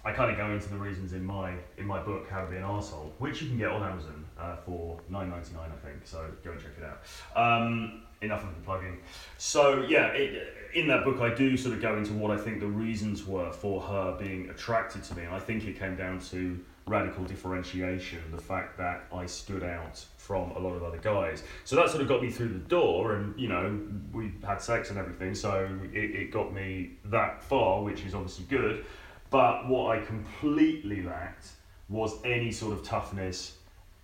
I 0.04 0.12
kind 0.12 0.30
of 0.30 0.36
go 0.36 0.50
into 0.50 0.68
the 0.68 0.76
reasons 0.76 1.12
in 1.12 1.24
my 1.24 1.54
in 1.78 1.86
my 1.86 2.00
book 2.00 2.28
How 2.28 2.44
to 2.44 2.50
Be 2.50 2.56
an 2.56 2.62
Asshole, 2.62 3.12
which 3.18 3.40
you 3.42 3.48
can 3.48 3.58
get 3.58 3.68
on 3.68 3.82
Amazon 3.82 4.24
uh, 4.38 4.56
for 4.56 5.00
nine 5.08 5.30
ninety 5.30 5.54
nine, 5.54 5.70
I 5.72 5.86
think. 5.86 6.00
So 6.04 6.26
go 6.44 6.52
and 6.52 6.60
check 6.60 6.72
it 6.78 6.84
out. 6.84 7.02
Um, 7.36 8.02
enough 8.20 8.44
of 8.44 8.54
the 8.54 8.60
plugging. 8.62 8.98
so 9.38 9.84
yeah, 9.88 10.06
it, 10.08 10.54
in 10.74 10.86
that 10.88 11.04
book, 11.04 11.20
I 11.20 11.34
do 11.34 11.56
sort 11.56 11.74
of 11.74 11.82
go 11.82 11.96
into 11.96 12.12
what 12.12 12.30
I 12.30 12.36
think 12.36 12.60
the 12.60 12.66
reasons 12.66 13.26
were 13.26 13.52
for 13.52 13.80
her 13.80 14.16
being 14.18 14.50
attracted 14.50 15.04
to 15.04 15.16
me, 15.16 15.24
and 15.24 15.34
I 15.34 15.40
think 15.40 15.64
it 15.64 15.78
came 15.78 15.96
down 15.96 16.20
to 16.30 16.58
radical 16.86 17.24
differentiation, 17.24 18.20
the 18.30 18.40
fact 18.40 18.76
that 18.78 19.04
I 19.12 19.26
stood 19.26 19.62
out 19.62 20.04
from 20.18 20.50
a 20.52 20.58
lot 20.58 20.74
of 20.74 20.82
other 20.82 20.98
guys. 20.98 21.42
So 21.64 21.76
that 21.76 21.88
sort 21.88 22.02
of 22.02 22.08
got 22.08 22.22
me 22.22 22.30
through 22.30 22.48
the 22.48 22.58
door, 22.58 23.14
and 23.14 23.38
you 23.38 23.48
know, 23.48 23.80
we 24.12 24.32
had 24.44 24.60
sex 24.60 24.90
and 24.90 24.98
everything, 24.98 25.34
so 25.34 25.68
it, 25.92 25.98
it 25.98 26.30
got 26.30 26.52
me 26.52 26.92
that 27.06 27.42
far, 27.42 27.82
which 27.82 28.04
is 28.04 28.14
obviously 28.14 28.44
good. 28.44 28.84
But 29.30 29.68
what 29.68 29.96
I 29.96 30.04
completely 30.04 31.02
lacked 31.02 31.48
was 31.88 32.14
any 32.24 32.52
sort 32.52 32.72
of 32.72 32.84
toughness 32.84 33.56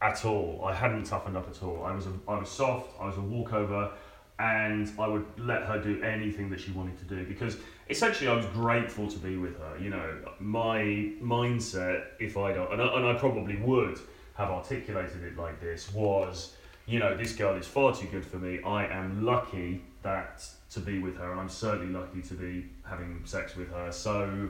at 0.03 0.25
all. 0.25 0.63
I 0.65 0.75
hadn't 0.75 1.05
toughened 1.05 1.37
up 1.37 1.49
at 1.49 1.63
all. 1.63 1.85
I 1.85 1.93
was 1.93 2.07
a, 2.07 2.13
I 2.27 2.39
was 2.39 2.51
soft. 2.51 2.99
I 3.01 3.07
was 3.07 3.17
a 3.17 3.21
walkover 3.21 3.93
and 4.41 4.91
I 4.99 5.07
would 5.07 5.27
let 5.39 5.65
her 5.65 5.79
do 5.79 6.03
anything 6.03 6.49
that 6.51 6.61
she 6.61 6.73
wanted 6.73 6.99
to 6.99 7.05
do 7.05 7.27
because 7.27 7.59
essentially 7.91 8.29
I 8.29 8.35
was 8.35 8.47
grateful 8.47 9.09
to 9.09 9.19
be 9.19 9.37
with 9.37 9.59
her. 9.59 9.77
You 9.79 9.91
know, 9.91 10.17
my 10.39 10.81
mindset, 11.21 12.05
if 12.19 12.37
I 12.37 12.53
don't, 12.53 12.73
and 12.73 12.81
I, 12.81 12.97
and 12.97 13.07
I 13.07 13.15
probably 13.15 13.57
would 13.57 13.99
have 14.35 14.51
articulated 14.51 15.23
it 15.25 15.37
like 15.37 15.61
this, 15.61 15.93
was, 15.93 16.55
you 16.87 16.99
know, 16.99 17.17
this 17.17 17.33
girl 17.33 17.57
is 17.57 17.67
far 17.67 17.95
too 17.95 18.07
good 18.07 18.25
for 18.25 18.37
me. 18.37 18.61
I 18.63 18.87
am 18.87 19.25
lucky 19.25 19.83
that 20.03 20.45
to 20.71 20.81
be 20.81 21.01
with 21.01 21.17
her, 21.19 21.33
and 21.33 21.41
I'm 21.41 21.49
certainly 21.49 21.93
lucky 21.93 22.23
to 22.23 22.35
be 22.35 22.67
having 22.85 23.21
sex 23.25 23.57
with 23.57 23.71
her. 23.73 23.91
So, 23.93 24.49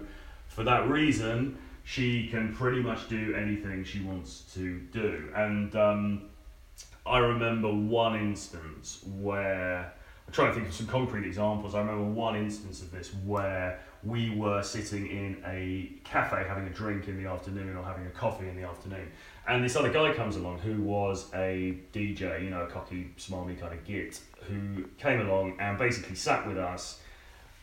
for 0.49 0.63
that 0.65 0.89
reason, 0.89 1.59
she 1.85 2.29
can 2.29 2.55
pretty 2.55 2.83
much 2.83 3.09
do 3.09 3.35
anything 3.35 3.85
she 3.85 4.01
wants 4.03 4.53
to 4.55 4.79
do, 4.93 5.31
and. 5.35 5.75
Um, 5.75 6.23
I 7.07 7.19
remember 7.19 7.73
one 7.73 8.15
instance 8.15 9.03
where 9.19 9.93
trying 10.33 10.49
to 10.49 10.55
think 10.55 10.69
of 10.69 10.75
some 10.75 10.87
concrete 10.87 11.27
examples. 11.27 11.75
I 11.75 11.81
remember 11.81 12.05
one 12.05 12.37
instance 12.37 12.83
of 12.83 12.91
this 12.91 13.13
where 13.25 13.81
we 14.03 14.31
were 14.31 14.63
sitting 14.63 15.07
in 15.07 15.43
a 15.47 15.93
cafe 16.05 16.45
having 16.49 16.67
a 16.67 16.71
drink 16.71 17.09
in 17.09 17.23
the 17.23 17.29
afternoon 17.29 17.77
or 17.77 17.85
having 17.85 18.07
a 18.07 18.11
coffee 18.11 18.49
in 18.49 18.57
the 18.57 18.67
afternoon, 18.67 19.11
and 19.49 19.65
this 19.65 19.77
other 19.77 19.91
guy 19.91 20.13
comes 20.15 20.37
along 20.37 20.59
who 20.59 20.83
was 20.83 21.31
a 21.35 21.79
DJ, 21.93 22.43
you 22.45 22.51
know, 22.51 22.63
a 22.63 22.67
cocky, 22.67 23.11
smarmy 23.19 23.59
kind 23.59 23.73
of 23.73 23.85
git, 23.85 24.21
who 24.43 24.85
came 24.99 25.21
along 25.21 25.57
and 25.61 25.79
basically 25.79 26.15
sat 26.15 26.47
with 26.47 26.59
us 26.59 27.01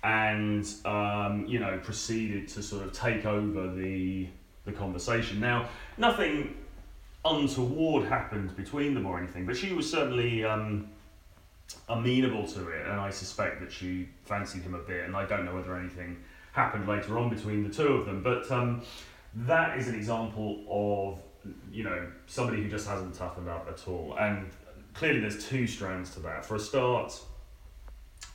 and 0.03 0.73
um, 0.85 1.45
you 1.47 1.59
know 1.59 1.79
proceeded 1.83 2.47
to 2.47 2.61
sort 2.61 2.85
of 2.85 2.93
take 2.93 3.25
over 3.25 3.73
the 3.73 4.27
the 4.65 4.71
conversation. 4.71 5.39
Now, 5.39 5.69
nothing 5.97 6.55
untoward 7.25 8.05
happened 8.05 8.55
between 8.55 8.93
them 8.93 9.05
or 9.05 9.17
anything, 9.17 9.45
but 9.45 9.57
she 9.57 9.73
was 9.73 9.89
certainly 9.89 10.43
um, 10.43 10.89
amenable 11.89 12.47
to 12.47 12.69
it, 12.69 12.85
and 12.87 12.99
I 12.99 13.09
suspect 13.09 13.59
that 13.61 13.71
she 13.71 14.09
fancied 14.25 14.63
him 14.63 14.73
a 14.73 14.79
bit. 14.79 15.05
And 15.05 15.15
I 15.15 15.25
don't 15.25 15.45
know 15.45 15.55
whether 15.55 15.77
anything 15.77 16.17
happened 16.53 16.87
later 16.87 17.17
on 17.17 17.29
between 17.29 17.67
the 17.67 17.73
two 17.73 17.87
of 17.87 18.05
them, 18.05 18.23
but 18.23 18.49
um, 18.51 18.81
that 19.33 19.77
is 19.77 19.87
an 19.87 19.95
example 19.95 20.63
of 20.69 21.53
you 21.71 21.83
know 21.83 22.07
somebody 22.25 22.61
who 22.61 22.69
just 22.69 22.87
hasn't 22.87 23.15
toughened 23.15 23.49
up 23.49 23.67
at 23.69 23.87
all. 23.87 24.15
And 24.19 24.49
clearly, 24.93 25.19
there's 25.19 25.45
two 25.47 25.67
strands 25.67 26.13
to 26.15 26.19
that. 26.21 26.45
For 26.45 26.55
a 26.55 26.59
start, 26.59 27.19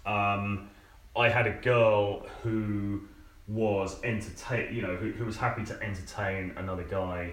um, 0.06 0.70
I 1.16 1.28
had 1.28 1.46
a 1.46 1.52
girl 1.52 2.26
who 2.42 3.02
was 3.48 4.02
entertain, 4.02 4.74
you 4.74 4.82
know, 4.82 4.96
who, 4.96 5.10
who 5.10 5.24
was 5.24 5.36
happy 5.36 5.64
to 5.64 5.82
entertain 5.82 6.54
another 6.56 6.84
guy 6.84 7.32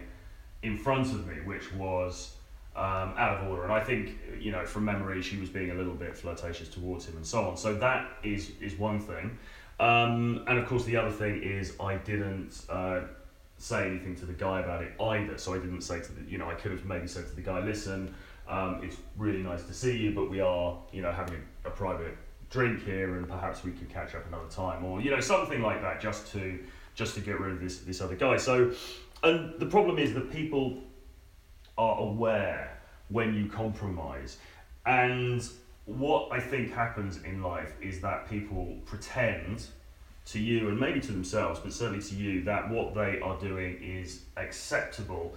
in 0.64 0.78
front 0.78 1.08
of 1.08 1.28
me, 1.28 1.36
which 1.46 1.72
was 1.74 2.36
um, 2.80 3.14
out 3.18 3.38
of 3.38 3.50
order. 3.50 3.64
And 3.64 3.74
I 3.74 3.82
think, 3.82 4.18
you 4.40 4.52
know, 4.54 4.66
from 4.66 4.86
memory, 4.86 5.22
she 5.22 5.38
was 5.38 5.50
being 5.50 5.72
a 5.72 5.74
little 5.74 5.94
bit 5.94 6.18
flirtatious 6.18 6.70
towards 6.70 7.06
him 7.06 7.18
and 7.18 7.26
so 7.26 7.44
on. 7.44 7.58
So 7.58 7.76
that 7.76 8.10
is 8.24 8.52
is 8.62 8.80
one 8.80 9.02
thing. 9.02 9.38
Um, 9.82 10.46
and 10.48 10.58
of 10.58 10.66
course, 10.66 10.86
the 10.86 10.96
other 10.96 11.12
thing 11.12 11.44
is 11.44 11.74
I 11.80 11.96
didn't 11.96 12.62
uh, 12.70 13.02
say 13.58 13.88
anything 13.88 14.16
to 14.16 14.26
the 14.26 14.34
guy 14.34 14.62
about 14.62 14.82
it 14.82 14.94
either. 15.02 15.38
So 15.38 15.54
I 15.54 15.58
didn't 15.58 15.82
say 15.82 16.00
to 16.00 16.12
the, 16.14 16.22
you 16.32 16.38
know, 16.38 16.50
I 16.50 16.56
could 16.56 16.72
have 16.72 16.86
maybe 16.86 17.08
said 17.08 17.28
to 17.28 17.36
the 17.36 17.42
guy, 17.42 17.60
listen, 17.60 18.14
um, 18.48 18.82
it's 18.82 18.96
really 19.18 19.44
nice 19.44 19.64
to 19.64 19.74
see 19.74 19.98
you, 19.98 20.12
but 20.12 20.30
we 20.30 20.40
are, 20.40 20.78
you 20.94 21.02
know, 21.02 21.12
having 21.12 21.36
a, 21.66 21.68
a 21.68 21.72
private 21.72 22.18
drink 22.50 22.84
here, 22.84 23.18
and 23.18 23.28
perhaps 23.28 23.64
we 23.64 23.72
could 23.72 23.90
catch 23.90 24.16
up 24.16 24.26
another 24.28 24.50
time, 24.50 24.86
or 24.86 25.02
you 25.02 25.12
know, 25.12 25.20
something 25.20 25.62
like 25.62 25.82
that, 25.82 26.00
just 26.00 26.32
to 26.32 26.60
just 26.96 27.14
to 27.16 27.22
get 27.22 27.40
rid 27.42 27.52
of 27.52 27.60
this 27.60 27.80
this 27.80 28.00
other 28.02 28.16
guy. 28.16 28.38
So 28.38 28.72
and 29.22 29.60
the 29.60 29.66
problem 29.66 30.00
is 30.00 30.14
that 30.14 30.32
people 30.32 30.82
are 31.80 32.00
aware 32.02 32.78
when 33.08 33.34
you 33.34 33.48
compromise. 33.48 34.38
And 34.86 35.48
what 35.86 36.32
I 36.32 36.40
think 36.40 36.72
happens 36.72 37.24
in 37.24 37.42
life 37.42 37.74
is 37.82 38.02
that 38.02 38.30
people 38.30 38.78
pretend 38.86 39.66
to 40.26 40.40
you 40.40 40.68
and 40.68 40.80
maybe 40.80 41.00
to 41.00 41.12
themselves, 41.12 41.60
but 41.60 41.74
certainly 41.74 42.04
to 42.04 42.16
you, 42.16 42.44
that 42.44 42.70
what 42.70 42.94
they 42.94 43.20
are 43.22 43.40
doing 43.40 43.82
is 43.82 44.22
acceptable. 44.38 45.34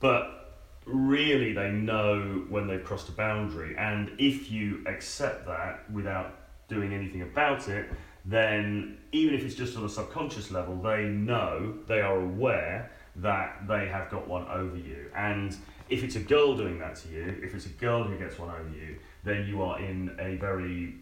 But 0.00 0.54
really, 0.84 1.52
they 1.52 1.70
know 1.70 2.44
when 2.50 2.66
they've 2.66 2.84
crossed 2.84 3.08
a 3.08 3.12
boundary. 3.12 3.76
And 3.78 4.10
if 4.18 4.50
you 4.50 4.84
accept 4.86 5.46
that 5.46 5.90
without 5.90 6.34
doing 6.68 6.92
anything 6.92 7.22
about 7.22 7.68
it, 7.68 7.90
then 8.24 8.98
even 9.12 9.34
if 9.34 9.44
it's 9.44 9.54
just 9.54 9.76
on 9.76 9.84
a 9.84 9.88
subconscious 9.88 10.50
level, 10.50 10.76
they 10.82 11.04
know, 11.04 11.74
they 11.86 12.00
are 12.00 12.20
aware 12.20 12.90
that 13.16 13.66
they 13.66 13.86
have 13.86 14.10
got 14.10 14.28
one 14.28 14.46
over 14.48 14.76
you. 14.76 15.10
And 15.16 15.56
if 15.88 16.02
it's 16.02 16.16
a 16.16 16.20
girl 16.20 16.56
doing 16.56 16.78
that 16.78 16.96
to 16.96 17.08
you, 17.08 17.40
if 17.42 17.54
it's 17.54 17.66
a 17.66 17.70
girl 17.70 18.02
who 18.04 18.16
gets 18.16 18.38
one 18.38 18.50
over 18.50 18.70
you, 18.70 18.96
then 19.24 19.46
you 19.46 19.62
are 19.62 19.78
in 19.78 20.16
a 20.18 20.36
very 20.36 20.94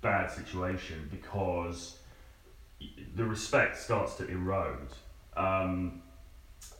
bad 0.00 0.30
situation 0.30 1.08
because 1.10 1.98
the 3.16 3.24
respect 3.24 3.76
starts 3.76 4.16
to 4.16 4.28
erode. 4.28 4.88
Um, 5.36 6.02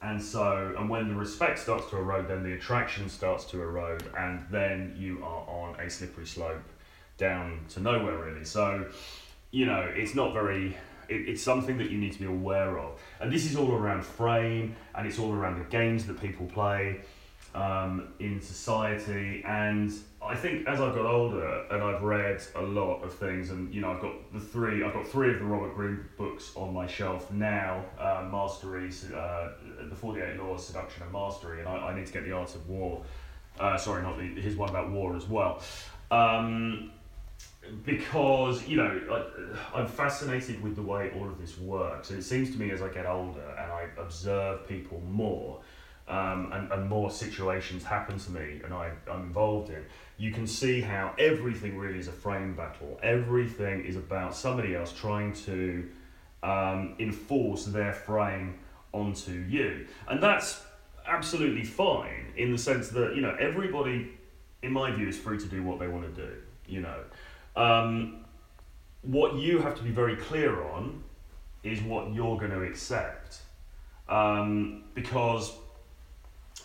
and 0.03 0.23
so, 0.23 0.75
and 0.79 0.89
when 0.89 1.09
the 1.09 1.15
respect 1.15 1.59
starts 1.59 1.89
to 1.91 1.97
erode, 1.97 2.29
then 2.29 2.43
the 2.43 2.53
attraction 2.53 3.09
starts 3.09 3.45
to 3.47 3.61
erode, 3.61 4.05
and 4.19 4.45
then 4.51 4.95
you 4.99 5.23
are 5.23 5.47
on 5.49 5.79
a 5.81 5.91
slippery 5.91 6.27
slope 6.27 6.63
down 7.19 7.61
to 7.71 7.81
nowhere, 7.81 8.19
really. 8.19 8.45
So, 8.45 8.87
you 9.51 9.67
know, 9.67 9.91
it's 9.95 10.15
not 10.15 10.33
very 10.33 10.77
it, 11.09 11.29
it's 11.29 11.43
something 11.43 11.79
that 11.79 11.91
you 11.91 11.99
need 11.99 12.13
to 12.13 12.19
be 12.19 12.27
aware 12.27 12.79
of. 12.79 13.01
And 13.21 13.33
this 13.33 13.45
is 13.45 13.57
all 13.57 13.73
around 13.73 14.05
frame 14.05 14.77
and 14.95 15.07
it's 15.07 15.19
all 15.19 15.33
around 15.33 15.59
the 15.59 15.65
games 15.65 16.07
that 16.07 16.21
people 16.21 16.47
play 16.47 17.01
um, 17.54 18.08
in 18.18 18.40
society. 18.40 19.42
And 19.46 19.92
I 20.23 20.34
think 20.34 20.66
as 20.66 20.80
I've 20.80 20.94
got 20.94 21.06
older 21.06 21.64
and 21.70 21.82
I've 21.82 22.02
read 22.02 22.42
a 22.56 22.62
lot 22.62 23.02
of 23.02 23.14
things, 23.14 23.50
and 23.50 23.73
you 23.73 23.80
know, 23.80 23.92
I've 23.92 24.00
got 24.00 24.32
the 24.32 24.40
three, 24.40 24.84
I've 24.84 24.92
got 24.92 25.06
three 25.06 25.32
of 25.32 25.38
the 25.38 25.44
Robert 25.44 25.75
Greene 25.75 26.04
books 26.16 26.52
on 26.56 26.73
my 26.73 26.87
shelf 26.87 27.30
now 27.30 27.84
uh, 27.99 28.28
Mastery, 28.30 28.90
uh, 29.14 29.49
The 29.88 29.94
48 29.94 30.38
Laws, 30.38 30.66
Seduction 30.66 31.02
and 31.02 31.12
Mastery, 31.12 31.61
and 31.61 31.68
I, 31.68 31.88
I 31.88 31.94
need 31.94 32.06
to 32.06 32.12
get 32.12 32.25
The 32.25 32.32
Art 32.32 32.54
of 32.54 32.68
War. 32.68 33.02
Uh, 33.58 33.76
sorry, 33.76 34.02
not 34.02 34.18
the, 34.18 34.40
his 34.40 34.56
one 34.56 34.68
about 34.68 34.90
war 34.90 35.16
as 35.16 35.28
well. 35.28 35.62
Um, 36.11 36.90
because 37.84 38.66
you 38.68 38.76
know 38.76 39.25
I, 39.75 39.80
am 39.80 39.87
fascinated 39.87 40.62
with 40.62 40.76
the 40.76 40.82
way 40.82 41.11
all 41.16 41.26
of 41.26 41.40
this 41.40 41.58
works 41.58 42.11
and 42.11 42.18
it 42.18 42.23
seems 42.23 42.50
to 42.50 42.58
me 42.58 42.70
as 42.70 42.82
i 42.82 42.88
get 42.88 43.06
older 43.06 43.40
and 43.58 43.73
i 43.73 43.88
observe 43.99 44.68
people 44.68 45.00
more 45.08 45.61
um, 46.08 46.50
and, 46.52 46.70
and 46.73 46.88
more 46.88 47.11
situations 47.11 47.84
happen 47.84 48.18
to 48.18 48.30
me 48.30 48.61
and 48.64 48.75
I, 48.75 48.90
i'm 49.11 49.23
involved 49.23 49.70
in 49.70 49.84
you 50.16 50.32
can 50.32 50.46
see 50.46 50.80
how 50.80 51.14
everything 51.18 51.76
really 51.76 51.99
is 51.99 52.06
a 52.06 52.12
frame 52.12 52.54
battle. 52.54 53.00
Everything 53.02 53.84
is 53.84 53.96
about 53.96 54.37
somebody 54.37 54.76
else 54.76 54.92
trying 54.92 55.32
to 55.32 55.90
um, 56.44 56.94
enforce 57.00 57.64
their 57.64 57.92
frame 57.92 58.61
onto 58.92 59.32
you. 59.32 59.88
And 60.06 60.23
that's 60.23 60.62
absolutely 61.04 61.64
fine 61.64 62.32
in 62.37 62.52
the 62.52 62.58
sense 62.58 62.90
that 62.90 63.16
you 63.16 63.23
know 63.23 63.37
everybody 63.40 64.12
in 64.62 64.73
my 64.73 64.92
view 64.92 65.08
is 65.08 65.18
free 65.18 65.37
to 65.37 65.46
do 65.46 65.64
what 65.64 65.80
they 65.80 65.88
want 65.88 66.14
to 66.14 66.23
do 66.23 66.32
you 66.66 66.80
know. 66.80 67.00
Um, 67.56 68.25
what 69.02 69.37
you 69.37 69.58
have 69.58 69.75
to 69.76 69.82
be 69.82 69.90
very 69.90 70.16
clear 70.16 70.62
on 70.64 71.02
is 71.62 71.80
what 71.82 72.12
you're 72.12 72.38
going 72.38 72.50
to 72.50 72.62
accept. 72.62 73.40
Um, 74.08 74.84
because 74.94 75.52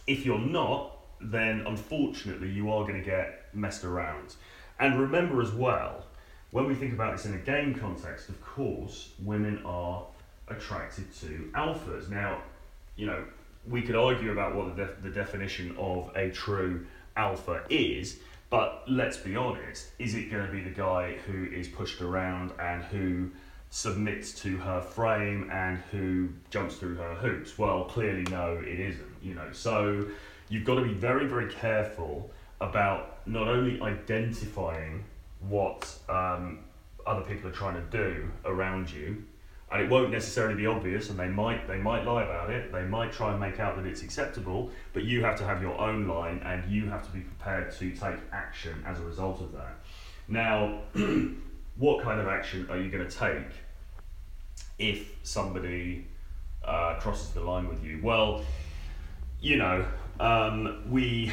if 0.10 0.26
you're 0.26 0.40
not, 0.40 0.98
then 1.22 1.64
unfortunately 1.68 2.50
you 2.50 2.72
are 2.72 2.82
going 2.82 3.00
to 3.00 3.06
get 3.06 3.46
messed 3.54 3.84
around. 3.84 4.36
And 4.80 5.00
remember 5.00 5.42
as 5.42 5.52
well, 5.52 6.06
when 6.52 6.66
we 6.66 6.74
think 6.74 6.94
about 6.94 7.16
this 7.16 7.26
in 7.26 7.36
a 7.36 7.38
game 7.38 7.76
context, 7.76 8.28
of 8.28 8.42
course, 8.42 9.12
women 9.24 9.62
are 9.66 10.04
attracted 10.48 11.14
to 11.18 11.52
alphas. 11.54 12.10
Now, 12.10 12.42
you 12.96 13.06
know, 13.06 13.24
we 13.68 13.84
could 13.84 13.96
argue 13.96 14.32
about 14.32 14.56
what 14.56 14.76
the, 14.76 14.86
def- 14.86 15.04
the 15.04 15.10
definition 15.10 15.76
of 15.78 16.12
a 16.16 16.32
true 16.32 16.88
alpha 17.16 17.62
is, 17.70 18.20
but 18.50 18.84
let's 18.88 19.18
be 19.18 19.36
honest, 19.36 19.90
is 20.00 20.16
it 20.16 20.32
going 20.32 20.46
to 20.46 20.52
be 20.52 20.62
the 20.62 20.72
guy 20.72 21.18
who 21.28 21.46
is 21.54 21.68
pushed 21.68 22.02
around 22.02 22.52
and 22.60 22.84
who 22.86 23.30
submits 23.70 24.34
to 24.42 24.58
her 24.58 24.82
frame 24.82 25.52
and 25.52 25.78
who 25.92 26.30
jumps 26.50 26.78
through 26.78 26.96
her 26.96 27.14
hoops? 27.14 27.60
Well, 27.60 27.84
clearly, 27.84 28.24
no, 28.32 28.60
it 28.66 28.80
isn't, 28.80 29.09
you 29.22 29.36
know. 29.36 29.52
So 29.52 30.06
you've 30.50 30.66
got 30.66 30.76
to 30.76 30.82
be 30.82 30.94
very, 30.94 31.28
very 31.28 31.52
careful 31.52 32.32
about 32.62 33.20
not 33.28 33.48
only 33.48 33.82
identifying 33.82 35.04
what 35.48 35.94
um, 36.10 36.60
other 37.08 37.22
people 37.22 37.50
are 37.50 37.54
trying 37.54 37.76
to 37.76 37.98
do 37.98 38.30
around 38.46 38.92
you, 38.92 39.24
and 39.72 39.82
it 39.82 39.90
won't 39.90 40.12
necessarily 40.12 40.56
be 40.56 40.66
obvious, 40.66 41.10
and 41.10 41.20
they 41.20 41.28
might 41.28 41.68
they 41.68 41.78
might 41.78 42.04
lie 42.04 42.24
about 42.24 42.50
it. 42.50 42.72
They 42.72 42.84
might 42.84 43.12
try 43.12 43.32
and 43.32 43.40
make 43.40 43.60
out 43.60 43.76
that 43.76 43.86
it's 43.86 44.02
acceptable, 44.02 44.72
but 44.94 45.04
you 45.04 45.24
have 45.24 45.38
to 45.38 45.46
have 45.46 45.62
your 45.62 45.80
own 45.80 46.08
line, 46.08 46.42
and 46.44 46.70
you 46.72 46.90
have 46.90 47.06
to 47.06 47.12
be 47.12 47.20
prepared 47.20 47.72
to 47.74 47.92
take 47.92 48.18
action 48.32 48.84
as 48.86 49.00
a 49.00 49.04
result 49.04 49.42
of 49.42 49.52
that. 49.54 49.76
Now, 50.28 50.82
what 51.78 52.04
kind 52.04 52.20
of 52.20 52.28
action 52.28 52.68
are 52.70 52.78
you 52.78 52.90
going 52.90 53.08
to 53.08 53.16
take 53.16 53.48
if 54.80 55.16
somebody 55.24 56.08
uh, 56.64 56.96
crosses 57.00 57.30
the 57.32 57.42
line 57.42 57.68
with 57.68 57.84
you? 57.84 58.00
Well, 58.02 58.44
you 59.42 59.58
know, 59.58 59.86
um, 60.20 60.84
we 60.90 61.32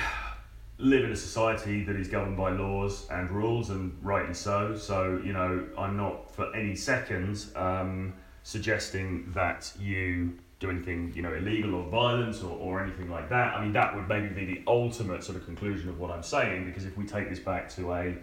live 0.78 1.04
in 1.04 1.12
a 1.12 1.16
society 1.16 1.84
that 1.84 1.96
is 1.96 2.08
governed 2.08 2.36
by 2.36 2.50
laws 2.50 3.06
and 3.10 3.30
rules, 3.30 3.70
and 3.70 3.96
rightly 4.02 4.34
so. 4.34 4.76
So, 4.76 5.20
you 5.24 5.32
know, 5.32 5.66
I'm 5.78 5.96
not 5.96 6.34
for 6.34 6.54
any 6.54 6.76
seconds 6.76 7.50
um, 7.56 8.14
suggesting 8.42 9.32
that 9.34 9.72
you 9.78 10.38
do 10.58 10.70
anything, 10.70 11.12
you 11.14 11.22
know, 11.22 11.34
illegal 11.34 11.74
or 11.74 11.88
violent 11.88 12.42
or, 12.42 12.50
or 12.50 12.82
anything 12.82 13.10
like 13.10 13.28
that. 13.28 13.54
I 13.54 13.62
mean, 13.62 13.72
that 13.72 13.94
would 13.94 14.08
maybe 14.08 14.28
be 14.28 14.46
the 14.46 14.62
ultimate 14.66 15.24
sort 15.24 15.36
of 15.36 15.44
conclusion 15.44 15.88
of 15.88 15.98
what 15.98 16.10
I'm 16.10 16.22
saying, 16.22 16.64
because 16.66 16.84
if 16.84 16.96
we 16.96 17.04
take 17.06 17.28
this 17.28 17.40
back 17.40 17.68
to 17.70 17.92
a, 17.92 18.14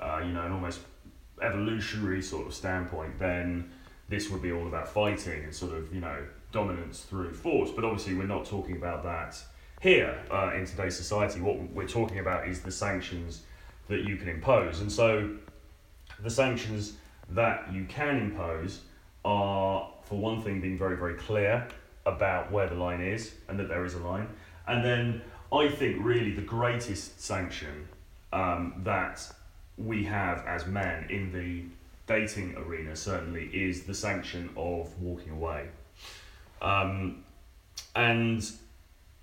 uh, 0.00 0.20
you 0.24 0.32
know, 0.32 0.42
an 0.42 0.52
almost 0.52 0.80
evolutionary 1.42 2.22
sort 2.22 2.46
of 2.46 2.54
standpoint, 2.54 3.18
then 3.18 3.70
this 4.08 4.30
would 4.30 4.42
be 4.42 4.52
all 4.52 4.66
about 4.66 4.88
fighting 4.88 5.44
and 5.44 5.54
sort 5.54 5.74
of, 5.74 5.92
you 5.92 6.00
know, 6.00 6.24
dominance 6.52 7.02
through 7.02 7.32
force. 7.32 7.70
But 7.70 7.84
obviously, 7.84 8.14
we're 8.14 8.26
not 8.26 8.44
talking 8.44 8.76
about 8.76 9.02
that 9.04 9.40
here 9.80 10.18
uh, 10.30 10.52
in 10.54 10.66
today's 10.66 10.96
society. 10.96 11.40
What 11.40 11.60
we're 11.72 11.88
talking 11.88 12.18
about 12.18 12.48
is 12.48 12.60
the 12.60 12.72
sanctions 12.72 13.42
that 13.88 14.04
you 14.04 14.16
can 14.16 14.28
impose. 14.28 14.80
And 14.80 14.90
so, 14.90 15.30
the 16.20 16.30
sanctions 16.30 16.94
that 17.30 17.72
you 17.72 17.84
can 17.84 18.16
impose 18.18 18.80
are, 19.24 19.90
for 20.02 20.18
one 20.18 20.42
thing, 20.42 20.60
being 20.60 20.78
very, 20.78 20.96
very 20.96 21.14
clear 21.14 21.66
about 22.06 22.50
where 22.50 22.68
the 22.68 22.74
line 22.74 23.00
is 23.00 23.34
and 23.48 23.58
that 23.58 23.68
there 23.68 23.84
is 23.84 23.94
a 23.94 23.98
line. 23.98 24.28
And 24.66 24.84
then, 24.84 25.22
I 25.52 25.68
think 25.68 26.04
really 26.04 26.32
the 26.32 26.42
greatest 26.42 27.20
sanction 27.20 27.88
um, 28.32 28.74
that 28.84 29.26
we 29.78 30.04
have 30.04 30.44
as 30.46 30.66
men 30.66 31.06
in 31.08 31.32
the 31.32 31.64
dating 32.06 32.56
arena 32.56 32.96
certainly 32.96 33.44
is 33.52 33.84
the 33.84 33.94
sanction 33.94 34.50
of 34.56 35.00
walking 35.00 35.32
away. 35.32 35.68
Um, 36.60 37.24
and 37.94 38.44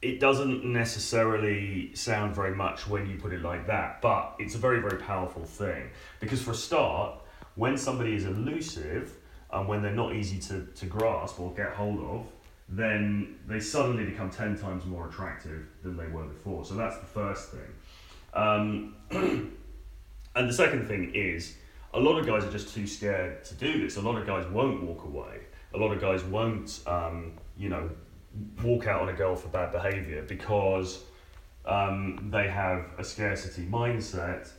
it 0.01 0.19
doesn't 0.19 0.63
necessarily 0.63 1.93
sound 1.95 2.35
very 2.35 2.55
much 2.55 2.87
when 2.87 3.09
you 3.09 3.17
put 3.17 3.33
it 3.33 3.41
like 3.41 3.67
that, 3.67 4.01
but 4.01 4.35
it's 4.39 4.55
a 4.55 4.57
very, 4.57 4.79
very 4.79 4.97
powerful 4.97 5.43
thing. 5.43 5.89
Because 6.19 6.41
for 6.41 6.51
a 6.51 6.55
start, 6.55 7.19
when 7.55 7.77
somebody 7.77 8.13
is 8.15 8.25
elusive 8.25 9.13
and 9.51 9.67
when 9.67 9.81
they're 9.81 9.93
not 9.93 10.13
easy 10.13 10.39
to, 10.39 10.67
to 10.75 10.85
grasp 10.85 11.39
or 11.39 11.53
get 11.53 11.69
hold 11.73 11.99
of, 11.99 12.25
then 12.67 13.37
they 13.47 13.59
suddenly 13.59 14.05
become 14.05 14.29
10 14.29 14.57
times 14.57 14.85
more 14.85 15.07
attractive 15.07 15.65
than 15.83 15.97
they 15.97 16.07
were 16.07 16.25
before. 16.25 16.65
So 16.65 16.75
that's 16.75 16.97
the 16.97 17.05
first 17.05 17.51
thing. 17.51 17.73
Um, 18.33 18.95
and 20.35 20.49
the 20.49 20.53
second 20.53 20.87
thing 20.87 21.13
is, 21.15 21.55
a 21.93 21.99
lot 21.99 22.19
of 22.19 22.25
guys 22.25 22.43
are 22.43 22.51
just 22.51 22.73
too 22.73 22.85
scared 22.85 23.45
to 23.45 23.55
do 23.55 23.83
this. 23.83 23.95
A 23.95 24.01
lot 24.01 24.17
of 24.17 24.27
guys 24.27 24.45
won't 24.47 24.83
walk 24.83 25.05
away. 25.05 25.39
A 25.75 25.77
lot 25.77 25.91
of 25.91 25.99
guys 25.99 26.23
won't, 26.23 26.79
um, 26.87 27.33
you 27.57 27.69
know, 27.69 27.89
walk 28.63 28.87
out 28.87 29.01
on 29.01 29.09
a 29.09 29.13
girl 29.13 29.35
for 29.35 29.47
bad 29.49 29.71
behaviour 29.71 30.21
because 30.23 31.03
um, 31.65 32.29
they 32.31 32.47
have 32.47 32.85
a 32.97 33.03
scarcity 33.03 33.65
mindset, 33.65 34.49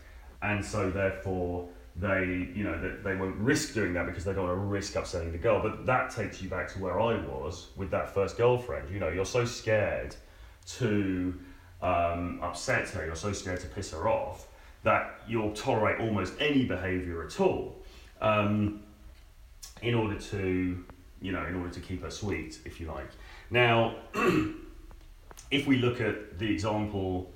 and 0.42 0.64
so 0.64 0.90
therefore 0.90 1.68
they, 1.96 2.50
you 2.54 2.62
know, 2.64 2.78
they, 2.80 3.02
they 3.02 3.16
won't 3.16 3.36
risk 3.36 3.72
doing 3.74 3.94
that 3.94 4.06
because 4.06 4.24
they 4.24 4.32
don't 4.32 4.46
want 4.46 4.56
to 4.56 4.60
risk 4.60 4.96
upsetting 4.96 5.32
the 5.32 5.38
girl. 5.38 5.62
But 5.62 5.86
that 5.86 6.10
takes 6.10 6.42
you 6.42 6.48
back 6.48 6.72
to 6.74 6.78
where 6.78 7.00
I 7.00 7.14
was 7.26 7.68
with 7.76 7.90
that 7.90 8.12
first 8.12 8.36
girlfriend. 8.36 8.90
You 8.90 9.00
know, 9.00 9.08
you're 9.08 9.24
so 9.24 9.44
scared 9.44 10.14
to 10.78 11.34
um, 11.80 12.40
upset 12.42 12.88
her, 12.90 13.06
you're 13.06 13.14
so 13.14 13.32
scared 13.32 13.60
to 13.60 13.66
piss 13.68 13.92
her 13.92 14.08
off 14.08 14.48
that 14.82 15.20
you'll 15.26 15.52
tolerate 15.52 16.00
almost 16.00 16.34
any 16.38 16.64
behaviour 16.64 17.24
at 17.24 17.40
all 17.40 17.76
um, 18.20 18.82
in 19.82 19.94
order 19.94 20.18
to, 20.18 20.84
you 21.26 21.32
know, 21.32 21.44
in 21.44 21.56
order 21.56 21.70
to 21.70 21.80
keep 21.80 22.02
her 22.02 22.10
sweet, 22.10 22.60
if 22.64 22.80
you 22.80 22.86
like. 22.86 23.10
Now, 23.50 23.96
if 25.50 25.66
we 25.66 25.76
look 25.78 26.00
at 26.00 26.38
the 26.38 26.48
example 26.48 27.32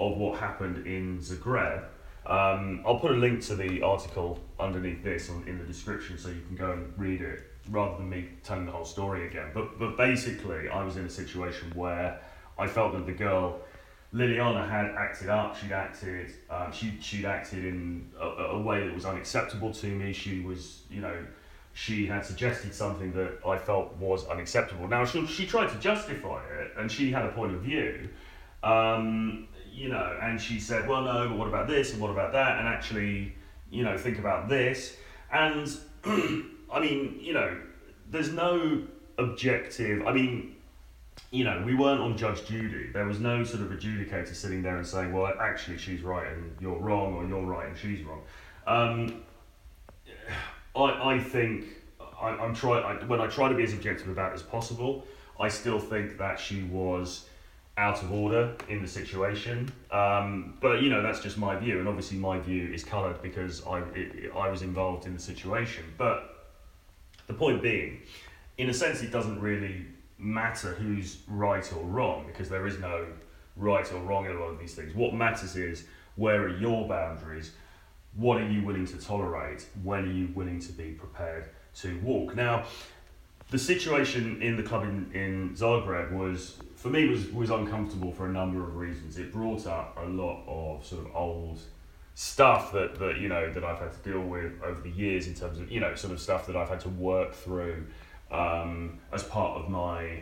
of 0.00 0.16
what 0.16 0.40
happened 0.40 0.86
in 0.86 1.18
Zagreb, 1.18 1.84
um, 2.24 2.82
I'll 2.86 2.98
put 2.98 3.10
a 3.10 3.20
link 3.26 3.42
to 3.42 3.54
the 3.54 3.82
article 3.82 4.40
underneath 4.58 5.04
this 5.04 5.28
on, 5.28 5.44
in 5.46 5.58
the 5.58 5.64
description 5.64 6.16
so 6.16 6.30
you 6.30 6.40
can 6.46 6.56
go 6.56 6.72
and 6.72 6.92
read 6.96 7.20
it 7.20 7.42
rather 7.70 7.98
than 7.98 8.08
me 8.08 8.30
telling 8.44 8.64
the 8.64 8.72
whole 8.72 8.86
story 8.86 9.26
again. 9.26 9.50
But, 9.52 9.78
but 9.78 9.98
basically, 9.98 10.70
I 10.70 10.82
was 10.82 10.96
in 10.96 11.04
a 11.04 11.10
situation 11.10 11.70
where 11.74 12.20
I 12.58 12.66
felt 12.66 12.94
that 12.94 13.04
the 13.04 13.12
girl 13.12 13.60
Liliana 14.14 14.66
had 14.66 14.86
acted 14.94 15.28
up. 15.28 15.54
She'd 15.54 15.72
acted. 15.72 16.32
Um, 16.48 16.72
she 16.72 16.94
she'd 17.00 17.26
acted 17.26 17.66
in 17.66 18.10
a, 18.18 18.26
a, 18.26 18.62
way 18.62 18.86
that 18.86 18.94
was 18.94 19.04
unacceptable 19.04 19.70
to 19.74 19.86
me. 19.86 20.14
She 20.14 20.40
was, 20.40 20.84
you 20.90 21.02
know, 21.02 21.14
she 21.78 22.06
had 22.06 22.26
suggested 22.26 22.74
something 22.74 23.12
that 23.12 23.38
I 23.46 23.56
felt 23.56 23.94
was 23.98 24.26
unacceptable. 24.26 24.88
Now 24.88 25.04
she 25.04 25.24
she 25.26 25.46
tried 25.46 25.68
to 25.68 25.78
justify 25.78 26.42
it, 26.58 26.72
and 26.76 26.90
she 26.90 27.12
had 27.12 27.24
a 27.24 27.28
point 27.28 27.54
of 27.54 27.60
view. 27.60 28.08
Um, 28.64 29.46
you 29.72 29.88
know, 29.88 30.18
and 30.20 30.40
she 30.40 30.58
said, 30.58 30.88
well, 30.88 31.02
no, 31.02 31.28
but 31.28 31.38
what 31.38 31.46
about 31.46 31.68
this 31.68 31.92
and 31.92 32.02
what 32.02 32.10
about 32.10 32.32
that? 32.32 32.58
And 32.58 32.66
actually, 32.66 33.32
you 33.70 33.84
know, 33.84 33.96
think 33.96 34.18
about 34.18 34.48
this. 34.48 34.96
And 35.32 35.68
I 36.04 36.80
mean, 36.80 37.20
you 37.20 37.32
know, 37.32 37.56
there's 38.10 38.32
no 38.32 38.82
objective. 39.16 40.04
I 40.04 40.12
mean, 40.12 40.56
you 41.30 41.44
know, 41.44 41.62
we 41.64 41.76
weren't 41.76 42.00
on 42.00 42.16
Judge 42.16 42.44
Judy. 42.44 42.90
There 42.92 43.06
was 43.06 43.20
no 43.20 43.44
sort 43.44 43.62
of 43.62 43.70
adjudicator 43.70 44.34
sitting 44.34 44.62
there 44.62 44.78
and 44.78 44.86
saying, 44.86 45.12
well, 45.12 45.32
actually, 45.40 45.78
she's 45.78 46.02
right 46.02 46.26
and 46.26 46.56
you're 46.60 46.80
wrong, 46.80 47.14
or 47.14 47.24
you're 47.24 47.46
right 47.46 47.68
and 47.68 47.78
she's 47.78 48.02
wrong. 48.02 48.22
Um, 48.66 49.22
I, 50.78 51.14
I 51.14 51.18
think 51.18 51.64
I, 52.20 52.28
I'm 52.28 52.54
try, 52.54 52.94
when 53.04 53.20
I 53.20 53.26
try 53.26 53.48
to 53.48 53.54
be 53.54 53.64
as 53.64 53.72
objective 53.72 54.08
about 54.08 54.32
it 54.32 54.34
as 54.36 54.42
possible, 54.42 55.06
I 55.40 55.48
still 55.48 55.78
think 55.78 56.18
that 56.18 56.38
she 56.38 56.62
was 56.64 57.28
out 57.76 58.02
of 58.02 58.12
order 58.12 58.54
in 58.68 58.82
the 58.82 58.88
situation. 58.88 59.72
Um, 59.90 60.56
but 60.60 60.82
you 60.82 60.90
know, 60.90 61.02
that's 61.02 61.20
just 61.20 61.38
my 61.38 61.56
view, 61.56 61.78
and 61.78 61.88
obviously 61.88 62.18
my 62.18 62.38
view 62.38 62.72
is 62.72 62.82
coloured 62.84 63.22
because 63.22 63.64
I 63.66 63.80
it, 63.94 64.32
I 64.36 64.48
was 64.48 64.62
involved 64.62 65.06
in 65.06 65.14
the 65.14 65.20
situation. 65.20 65.84
But 65.96 66.48
the 67.28 67.34
point 67.34 67.62
being, 67.62 68.02
in 68.56 68.68
a 68.68 68.74
sense, 68.74 69.02
it 69.02 69.12
doesn't 69.12 69.40
really 69.40 69.86
matter 70.18 70.74
who's 70.74 71.18
right 71.28 71.72
or 71.72 71.84
wrong 71.84 72.26
because 72.26 72.48
there 72.48 72.66
is 72.66 72.78
no 72.80 73.06
right 73.54 73.90
or 73.92 74.00
wrong 74.00 74.26
in 74.26 74.32
a 74.32 74.40
lot 74.40 74.50
of 74.50 74.58
these 74.58 74.74
things. 74.74 74.94
What 74.94 75.14
matters 75.14 75.54
is 75.54 75.86
where 76.16 76.42
are 76.42 76.56
your 76.56 76.88
boundaries? 76.88 77.52
What 78.14 78.38
are 78.40 78.48
you 78.48 78.62
willing 78.62 78.86
to 78.86 78.96
tolerate? 78.98 79.66
When 79.82 80.04
are 80.04 80.12
you 80.12 80.28
willing 80.34 80.60
to 80.60 80.72
be 80.72 80.90
prepared 80.90 81.48
to 81.76 81.98
walk? 82.00 82.34
Now, 82.34 82.64
the 83.50 83.58
situation 83.58 84.42
in 84.42 84.56
the 84.56 84.62
club 84.62 84.82
in, 84.84 85.10
in 85.14 85.54
Zagreb 85.54 86.12
was, 86.12 86.58
for 86.76 86.88
me, 86.88 87.08
was, 87.08 87.30
was 87.30 87.50
uncomfortable 87.50 88.12
for 88.12 88.26
a 88.26 88.32
number 88.32 88.62
of 88.62 88.76
reasons. 88.76 89.18
It 89.18 89.32
brought 89.32 89.66
up 89.66 89.96
a 90.00 90.06
lot 90.06 90.42
of 90.46 90.84
sort 90.84 91.06
of 91.06 91.14
old 91.14 91.60
stuff 92.14 92.72
that, 92.72 92.98
that 92.98 93.18
you 93.18 93.28
know 93.28 93.52
that 93.52 93.62
I've 93.62 93.78
had 93.78 93.92
to 93.92 94.10
deal 94.10 94.20
with 94.20 94.60
over 94.64 94.80
the 94.80 94.90
years 94.90 95.28
in 95.28 95.34
terms 95.34 95.60
of 95.60 95.70
you 95.70 95.78
know 95.78 95.94
sort 95.94 96.12
of 96.12 96.20
stuff 96.20 96.48
that 96.48 96.56
I've 96.56 96.68
had 96.68 96.80
to 96.80 96.88
work 96.88 97.32
through 97.32 97.86
um, 98.32 98.98
as 99.12 99.22
part 99.22 99.60
of 99.60 99.68
my 99.68 100.20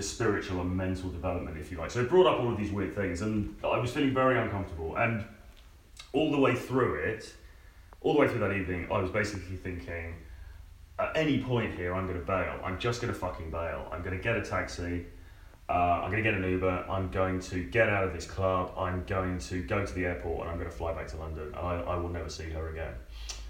spiritual 0.00 0.60
and 0.60 0.76
mental 0.76 1.08
development, 1.08 1.56
if 1.58 1.70
you 1.72 1.78
like. 1.78 1.90
So 1.90 2.00
it 2.00 2.10
brought 2.10 2.26
up 2.26 2.40
all 2.40 2.52
of 2.52 2.58
these 2.58 2.70
weird 2.70 2.94
things, 2.94 3.22
and 3.22 3.56
I 3.64 3.78
was 3.78 3.90
feeling 3.90 4.12
very 4.12 4.38
uncomfortable. 4.38 4.96
And 4.96 5.24
all 6.14 6.30
the 6.30 6.38
way 6.38 6.54
through 6.54 6.94
it, 6.94 7.34
all 8.00 8.14
the 8.14 8.20
way 8.20 8.28
through 8.28 8.40
that 8.40 8.52
evening, 8.52 8.88
I 8.90 8.98
was 8.98 9.10
basically 9.10 9.56
thinking, 9.56 10.14
at 10.98 11.16
any 11.16 11.42
point 11.42 11.74
here, 11.74 11.92
I'm 11.94 12.06
going 12.06 12.18
to 12.18 12.24
bail. 12.24 12.60
I'm 12.64 12.78
just 12.78 13.02
going 13.02 13.12
to 13.12 13.18
fucking 13.18 13.50
bail. 13.50 13.88
I'm 13.92 14.02
going 14.02 14.16
to 14.16 14.22
get 14.22 14.36
a 14.36 14.42
taxi. 14.42 15.06
Uh, 15.68 15.72
I'm 15.72 16.10
going 16.10 16.22
to 16.22 16.30
get 16.30 16.38
an 16.38 16.48
Uber. 16.48 16.86
I'm 16.88 17.10
going 17.10 17.40
to 17.40 17.64
get 17.64 17.88
out 17.88 18.04
of 18.04 18.12
this 18.12 18.26
club. 18.26 18.72
I'm 18.76 19.04
going 19.04 19.38
to 19.38 19.62
go 19.62 19.84
to 19.84 19.92
the 19.92 20.04
airport 20.04 20.42
and 20.42 20.50
I'm 20.50 20.58
going 20.58 20.70
to 20.70 20.76
fly 20.76 20.92
back 20.92 21.08
to 21.08 21.16
London. 21.16 21.48
And 21.48 21.56
I, 21.56 21.80
I 21.80 21.96
will 21.96 22.10
never 22.10 22.28
see 22.28 22.48
her 22.50 22.68
again. 22.70 22.94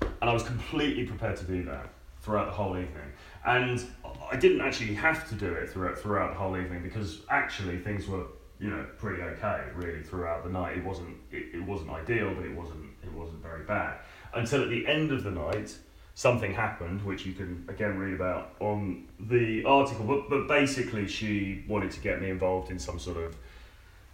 And 0.01 0.31
I 0.31 0.33
was 0.33 0.43
completely 0.43 1.05
prepared 1.05 1.37
to 1.39 1.45
do 1.45 1.65
that 1.65 1.91
throughout 2.23 2.47
the 2.47 2.53
whole 2.53 2.79
evening. 2.79 3.13
And 3.45 3.85
I 4.31 4.37
didn't 4.37 4.63
actually 4.63 4.95
have 4.95 5.29
to 5.29 5.35
do 5.35 5.53
it 5.53 5.69
throughout 5.69 5.99
throughout 5.99 6.31
the 6.31 6.39
whole 6.39 6.57
evening 6.57 6.83
because 6.83 7.23
actually 7.29 7.79
things 7.79 8.07
were 8.07 8.25
you 8.65 8.71
know 8.71 8.87
pretty 8.97 9.23
okay 9.23 9.65
really 9.75 10.03
throughout 10.03 10.43
the 10.43 10.49
night. 10.49 10.79
It 10.79 10.85
wasn't 10.85 11.19
it, 11.31 11.57
it 11.57 11.63
wasn't 11.63 11.91
ideal, 11.91 12.33
but 12.35 12.47
it 12.47 12.57
wasn't 12.57 12.87
it 13.03 13.13
wasn't 13.13 13.43
very 13.43 13.63
bad 13.65 13.99
until 14.33 14.63
at 14.63 14.71
the 14.71 14.87
end 14.87 15.13
of 15.13 15.23
the 15.23 15.31
night 15.31 15.77
something 16.15 16.55
happened, 16.55 17.05
which 17.05 17.27
you 17.27 17.35
can 17.35 17.67
again 17.69 17.99
read 17.99 18.15
about 18.15 18.55
on 18.61 19.07
the 19.21 19.63
article. 19.67 20.07
But 20.07 20.31
but 20.31 20.49
basically 20.49 21.07
she 21.07 21.63
wanted 21.69 21.91
to 21.91 22.01
get 22.01 22.23
me 22.23 22.31
involved 22.31 22.71
in 22.71 22.79
some 22.79 22.99
sort 22.99 23.19
of 23.19 23.37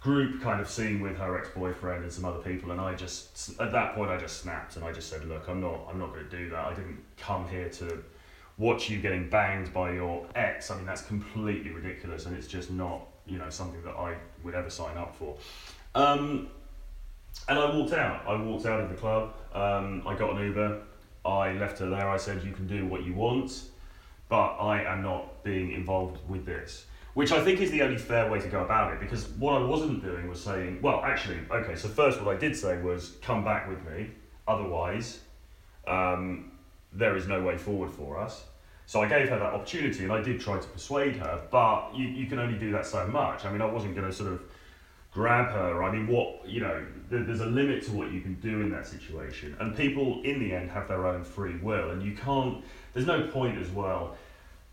group 0.01 0.41
kind 0.41 0.59
of 0.59 0.69
scene 0.69 0.99
with 0.99 1.15
her 1.15 1.37
ex-boyfriend 1.37 2.03
and 2.03 2.11
some 2.11 2.25
other 2.25 2.39
people 2.39 2.71
and 2.71 2.81
I 2.81 2.95
just 2.95 3.51
at 3.61 3.71
that 3.71 3.93
point 3.93 4.09
I 4.09 4.17
just 4.17 4.41
snapped 4.41 4.75
and 4.75 4.83
I 4.83 4.91
just 4.91 5.11
said 5.11 5.23
look 5.25 5.47
I'm 5.47 5.61
not 5.61 5.81
I'm 5.87 5.99
not 5.99 6.11
going 6.11 6.27
to 6.27 6.37
do 6.37 6.49
that 6.49 6.65
I 6.65 6.73
didn't 6.73 6.97
come 7.17 7.47
here 7.47 7.69
to 7.69 8.03
watch 8.57 8.89
you 8.89 8.97
getting 8.99 9.29
banged 9.29 9.71
by 9.71 9.93
your 9.93 10.25
ex 10.33 10.71
I 10.71 10.77
mean 10.77 10.87
that's 10.87 11.03
completely 11.03 11.69
ridiculous 11.69 12.25
and 12.25 12.35
it's 12.35 12.47
just 12.47 12.71
not 12.71 13.10
you 13.31 13.37
know 13.37 13.49
something 13.49 13.81
that 13.83 13.95
I 13.95 14.15
would 14.43 14.55
ever 14.55 14.69
sign 14.69 14.97
up 14.97 15.15
for. 15.15 15.37
Um, 15.95 16.49
and 17.47 17.57
I 17.57 17.75
walked 17.75 17.93
out. 17.93 18.23
I 18.27 18.35
walked 18.41 18.65
out 18.65 18.81
of 18.81 18.89
the 18.89 18.95
club. 18.95 19.33
Um, 19.53 20.03
I 20.05 20.15
got 20.15 20.35
an 20.35 20.43
Uber. 20.43 20.81
I 21.25 21.53
left 21.53 21.79
her 21.79 21.89
there. 21.89 22.09
I 22.09 22.17
said 22.17 22.43
you 22.43 22.51
can 22.51 22.67
do 22.67 22.85
what 22.85 23.03
you 23.03 23.13
want 23.13 23.63
but 24.31 24.55
I 24.61 24.83
am 24.83 25.03
not 25.03 25.43
being 25.43 25.73
involved 25.73 26.17
with 26.29 26.45
this 26.45 26.85
which 27.13 27.33
I 27.33 27.43
think 27.43 27.59
is 27.59 27.69
the 27.71 27.81
only 27.81 27.97
fair 27.97 28.31
way 28.31 28.39
to 28.39 28.47
go 28.47 28.63
about 28.63 28.93
it 28.93 28.99
because 29.01 29.27
what 29.31 29.61
I 29.61 29.65
wasn't 29.65 30.01
doing 30.01 30.29
was 30.29 30.41
saying, 30.41 30.81
well, 30.81 31.01
actually, 31.03 31.39
okay, 31.51 31.75
so 31.75 31.89
first 31.89 32.21
what 32.21 32.33
I 32.33 32.39
did 32.39 32.55
say 32.55 32.81
was 32.81 33.17
come 33.21 33.43
back 33.43 33.67
with 33.67 33.83
me, 33.85 34.11
otherwise, 34.47 35.19
um, 35.85 36.53
there 36.93 37.17
is 37.17 37.27
no 37.27 37.41
way 37.41 37.57
forward 37.57 37.91
for 37.91 38.17
us. 38.17 38.45
So 38.91 39.01
I 39.01 39.07
gave 39.07 39.29
her 39.29 39.39
that 39.39 39.53
opportunity 39.53 40.03
and 40.03 40.11
I 40.11 40.21
did 40.21 40.41
try 40.41 40.59
to 40.59 40.67
persuade 40.67 41.15
her, 41.15 41.39
but 41.49 41.95
you, 41.95 42.09
you 42.09 42.25
can 42.25 42.39
only 42.39 42.59
do 42.59 42.73
that 42.73 42.85
so 42.85 43.07
much. 43.07 43.45
I 43.45 43.49
mean, 43.49 43.61
I 43.61 43.65
wasn't 43.65 43.95
going 43.95 44.05
to 44.05 44.11
sort 44.11 44.33
of 44.33 44.41
grab 45.13 45.49
her. 45.53 45.81
I 45.81 45.93
mean, 45.93 46.07
what, 46.07 46.45
you 46.45 46.59
know, 46.59 46.85
there, 47.09 47.23
there's 47.23 47.39
a 47.39 47.45
limit 47.45 47.85
to 47.85 47.93
what 47.93 48.11
you 48.11 48.19
can 48.19 48.33
do 48.41 48.59
in 48.59 48.69
that 48.71 48.85
situation. 48.85 49.55
And 49.61 49.77
people, 49.77 50.21
in 50.23 50.41
the 50.41 50.53
end, 50.53 50.71
have 50.71 50.89
their 50.89 51.07
own 51.07 51.23
free 51.23 51.55
will, 51.59 51.91
and 51.91 52.03
you 52.03 52.17
can't, 52.17 52.65
there's 52.91 53.07
no 53.07 53.27
point 53.27 53.57
as 53.59 53.69
well 53.69 54.17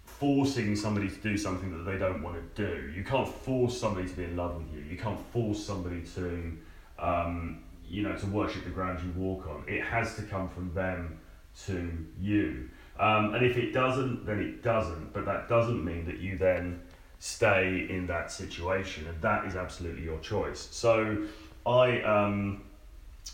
forcing 0.05 0.75
somebody 0.75 1.09
to 1.09 1.19
do 1.19 1.39
something 1.39 1.71
that 1.71 1.89
they 1.89 1.97
don't 1.97 2.21
want 2.21 2.35
to 2.57 2.67
do. 2.67 2.91
You 2.91 3.05
can't 3.05 3.29
force 3.29 3.79
somebody 3.79 4.09
to 4.09 4.17
be 4.17 4.25
in 4.25 4.37
love 4.37 4.57
with 4.57 4.67
you. 4.75 4.81
You 4.81 4.97
can't 4.97 5.21
force 5.33 5.65
somebody 5.65 6.03
to, 6.17 6.59
um, 6.99 7.61
you 7.89 8.03
know, 8.03 8.17
to 8.17 8.27
worship 8.27 8.65
the 8.65 8.71
ground 8.71 8.99
you 9.05 9.13
walk 9.13 9.47
on. 9.47 9.63
It 9.69 9.85
has 9.85 10.17
to 10.17 10.23
come 10.23 10.49
from 10.49 10.75
them 10.75 11.21
to 11.67 12.05
you. 12.21 12.69
Um, 12.99 13.35
and 13.35 13.45
if 13.45 13.57
it 13.57 13.73
doesn't, 13.73 14.27
then 14.27 14.41
it 14.41 14.63
doesn't. 14.63 15.13
But 15.13 15.25
that 15.27 15.49
doesn't 15.49 15.85
mean 15.85 16.05
that 16.07 16.19
you 16.19 16.37
then 16.39 16.81
stay 17.19 17.87
in 17.89 18.07
that 18.07 18.31
situation, 18.31 19.07
and 19.07 19.21
that 19.23 19.45
is 19.45 19.57
absolutely 19.57 20.05
your 20.05 20.19
choice. 20.21 20.69
So, 20.71 21.25
I, 21.67 22.01
um, 22.03 22.63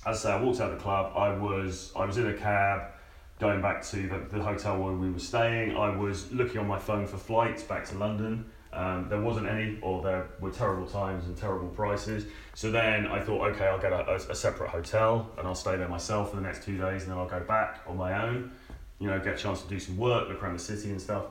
as 0.07 0.25
I 0.25 0.29
say, 0.29 0.33
I 0.33 0.43
walked 0.43 0.61
out 0.61 0.71
of 0.71 0.79
the 0.79 0.83
club. 0.83 1.13
I 1.17 1.37
was 1.37 1.93
I 1.97 2.05
was 2.05 2.19
in 2.19 2.27
a 2.27 2.35
cab 2.35 2.93
going 3.41 3.61
back 3.61 3.83
to 3.83 3.97
the, 4.09 4.37
the 4.37 4.43
hotel 4.43 4.79
where 4.79 4.93
we 4.93 5.11
were 5.11 5.19
staying, 5.19 5.77
I 5.77 5.95
was 5.95 6.31
looking 6.33 6.59
on 6.59 6.69
my 6.69 6.79
phone 6.79 7.07
for 7.07 7.17
flights 7.17 7.63
back 7.63 7.85
to 7.87 7.99
London. 7.99 8.45
Um, 8.73 9.07
there 9.09 9.21
wasn't 9.21 9.47
any, 9.49 9.79
or 9.83 10.03
there 10.03 10.27
were 10.41 10.51
terrible 10.51 10.87
times 10.87 11.27
and 11.27 11.37
terrible 11.37 11.69
prices. 11.69 12.27
So 12.55 12.71
then 12.73 13.07
I 13.07 13.21
thought, 13.21 13.51
okay, 13.53 13.67
I'll 13.67 13.81
get 13.81 13.93
a, 13.93 14.11
a, 14.11 14.15
a, 14.17 14.35
separate 14.35 14.71
hotel 14.71 15.31
and 15.39 15.47
I'll 15.47 15.55
stay 15.55 15.77
there 15.77 15.89
myself 15.89 16.31
for 16.31 16.37
the 16.37 16.43
next 16.43 16.65
two 16.65 16.77
days, 16.77 17.03
and 17.03 17.13
then 17.13 17.19
I'll 17.19 17.29
go 17.29 17.41
back 17.41 17.83
on 17.87 17.97
my 17.97 18.25
own. 18.25 18.51
You 18.99 19.09
know, 19.09 19.19
get 19.19 19.35
a 19.35 19.37
chance 19.37 19.63
to 19.63 19.69
do 19.69 19.79
some 19.79 19.97
work, 19.97 20.29
look 20.29 20.43
around 20.43 20.55
the 20.55 20.63
city 20.63 20.91
and 20.91 21.01
stuff. 21.01 21.27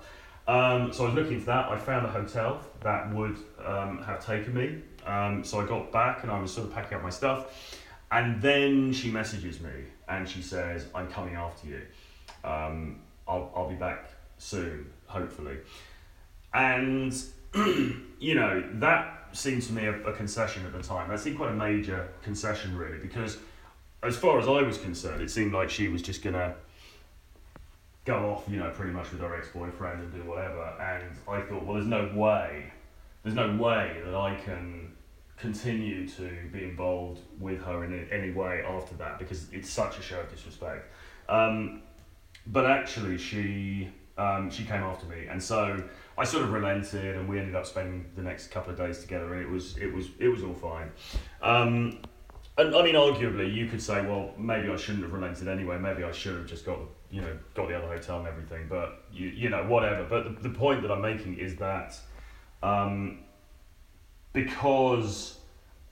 Um, 0.48 0.92
so 0.92 1.04
I 1.04 1.08
was 1.08 1.16
looking 1.16 1.40
for 1.40 1.48
that. 1.48 1.70
I 1.70 1.78
found 1.78 2.06
a 2.06 2.10
hotel 2.10 2.62
that 2.82 3.14
would 3.14 3.38
um, 3.66 4.04
have 4.04 4.26
taken 4.26 4.54
me. 4.54 4.82
Um, 5.06 5.44
so 5.44 5.62
I 5.62 5.66
got 5.66 5.92
back 5.92 6.24
and 6.24 6.32
I 6.32 6.40
was 6.40 6.54
sort 6.54 6.68
of 6.68 6.74
packing 6.74 6.98
up 6.98 7.04
my 7.04 7.10
stuff. 7.10 7.80
And 8.12 8.42
then 8.42 8.94
she 8.94 9.10
messages 9.10 9.62
me 9.62 9.72
and 10.08 10.28
she 10.28 10.42
says, 10.42 10.86
I'm 10.94 11.08
coming 11.08 11.36
after 11.36 11.68
you. 11.68 11.82
Um, 12.44 13.02
I'll, 13.28 13.52
I'll 13.56 13.70
be 13.70 13.76
back 13.76 14.10
soon, 14.38 14.92
hopefully. 15.08 15.58
And, 16.54 17.16
you 17.56 18.36
know, 18.36 18.64
that 18.74 19.30
seemed 19.32 19.64
to 19.64 19.74
me 19.74 19.86
a, 19.86 20.00
a, 20.04 20.14
concession 20.14 20.66
at 20.66 20.74
the 20.74 20.84
time. 20.84 21.10
That 21.10 21.20
seemed 21.20 21.38
quite 21.38 21.52
a 21.52 21.56
major 21.56 22.10
concession, 22.22 22.78
really, 22.78 23.00
because 23.00 23.38
as 24.04 24.16
far 24.16 24.40
as 24.40 24.48
I 24.48 24.62
was 24.62 24.78
concerned, 24.78 25.22
it 25.22 25.32
seemed 25.32 25.54
like 25.54 25.70
she 25.70 25.88
was 25.88 26.02
just 26.02 26.22
going 26.22 26.36
to 26.36 26.54
go 28.06 28.32
off, 28.32 28.44
you 28.50 28.58
know, 28.58 28.70
pretty 28.72 28.92
much 28.92 29.12
with 29.12 29.22
her 29.22 29.36
ex 29.36 29.50
boyfriend 29.50 30.02
and 30.02 30.14
do 30.14 30.30
whatever. 30.30 30.64
And 30.80 31.12
I 31.28 31.42
thought, 31.42 31.66
well, 31.66 31.76
there's 31.76 31.88
no 31.88 32.12
way, 32.16 32.72
there's 33.24 33.36
no 33.36 33.56
way 33.56 34.02
that 34.06 34.16
I 34.16 34.36
can 34.36 34.92
continue 35.38 36.08
to 36.08 36.30
be 36.52 36.64
involved 36.64 37.22
with 37.40 37.62
her 37.64 37.84
in 37.84 38.08
any 38.12 38.32
way 38.32 38.64
after 38.68 38.96
that 38.96 39.20
because 39.20 39.52
it's 39.52 39.70
such 39.70 39.98
a 39.98 40.02
show 40.02 40.20
of 40.20 40.30
disrespect. 40.30 40.92
Um, 41.30 41.82
but 42.48 42.66
actually, 42.66 43.18
she 43.18 43.90
um, 44.18 44.52
she 44.52 44.64
came 44.64 44.84
after 44.84 45.06
me, 45.08 45.28
and 45.30 45.42
so 45.42 45.82
I 46.18 46.24
sort 46.24 46.44
of 46.44 46.52
relented, 46.52 47.16
and 47.16 47.28
we 47.28 47.40
ended 47.40 47.56
up 47.56 47.66
spending 47.66 48.06
the 48.16 48.22
next 48.22 48.52
couple 48.52 48.72
of 48.72 48.78
days 48.78 49.00
together, 49.00 49.34
and 49.34 49.42
it 49.42 49.50
was 49.50 49.78
it 49.78 49.92
was 49.92 50.10
it 50.20 50.28
was 50.28 50.44
all 50.44 50.54
fine. 50.54 50.92
Um, 51.42 52.00
and 52.58 52.76
I 52.76 52.84
mean, 52.84 52.96
arguably, 52.96 53.54
you 53.54 53.68
could 53.68 53.82
say, 53.82 54.06
well, 54.06 54.32
maybe 54.38 54.70
I 54.70 54.76
shouldn't 54.76 55.04
have 55.04 55.14
relented 55.14 55.48
anyway. 55.48 55.80
Maybe 55.80 56.04
I 56.04 56.12
should 56.12 56.36
have 56.36 56.46
just 56.46 56.66
got 56.66 56.80
you 57.10 57.22
know 57.22 57.38
got 57.56 57.68
the 57.68 57.76
other 57.76 57.88
hotel 57.88 58.20
and 58.20 58.28
everything. 58.28 58.68
But 58.70 59.04
you 59.12 59.28
you 59.30 59.50
know 59.50 59.64
whatever. 59.64 60.04
But 60.04 60.42
the, 60.42 60.50
the 60.50 60.56
point 60.56 60.84
that 60.84 60.92
I'm 60.92 61.02
making 61.02 61.40
is 61.40 61.56
that 61.58 62.00
um, 62.62 63.20
because 64.34 65.40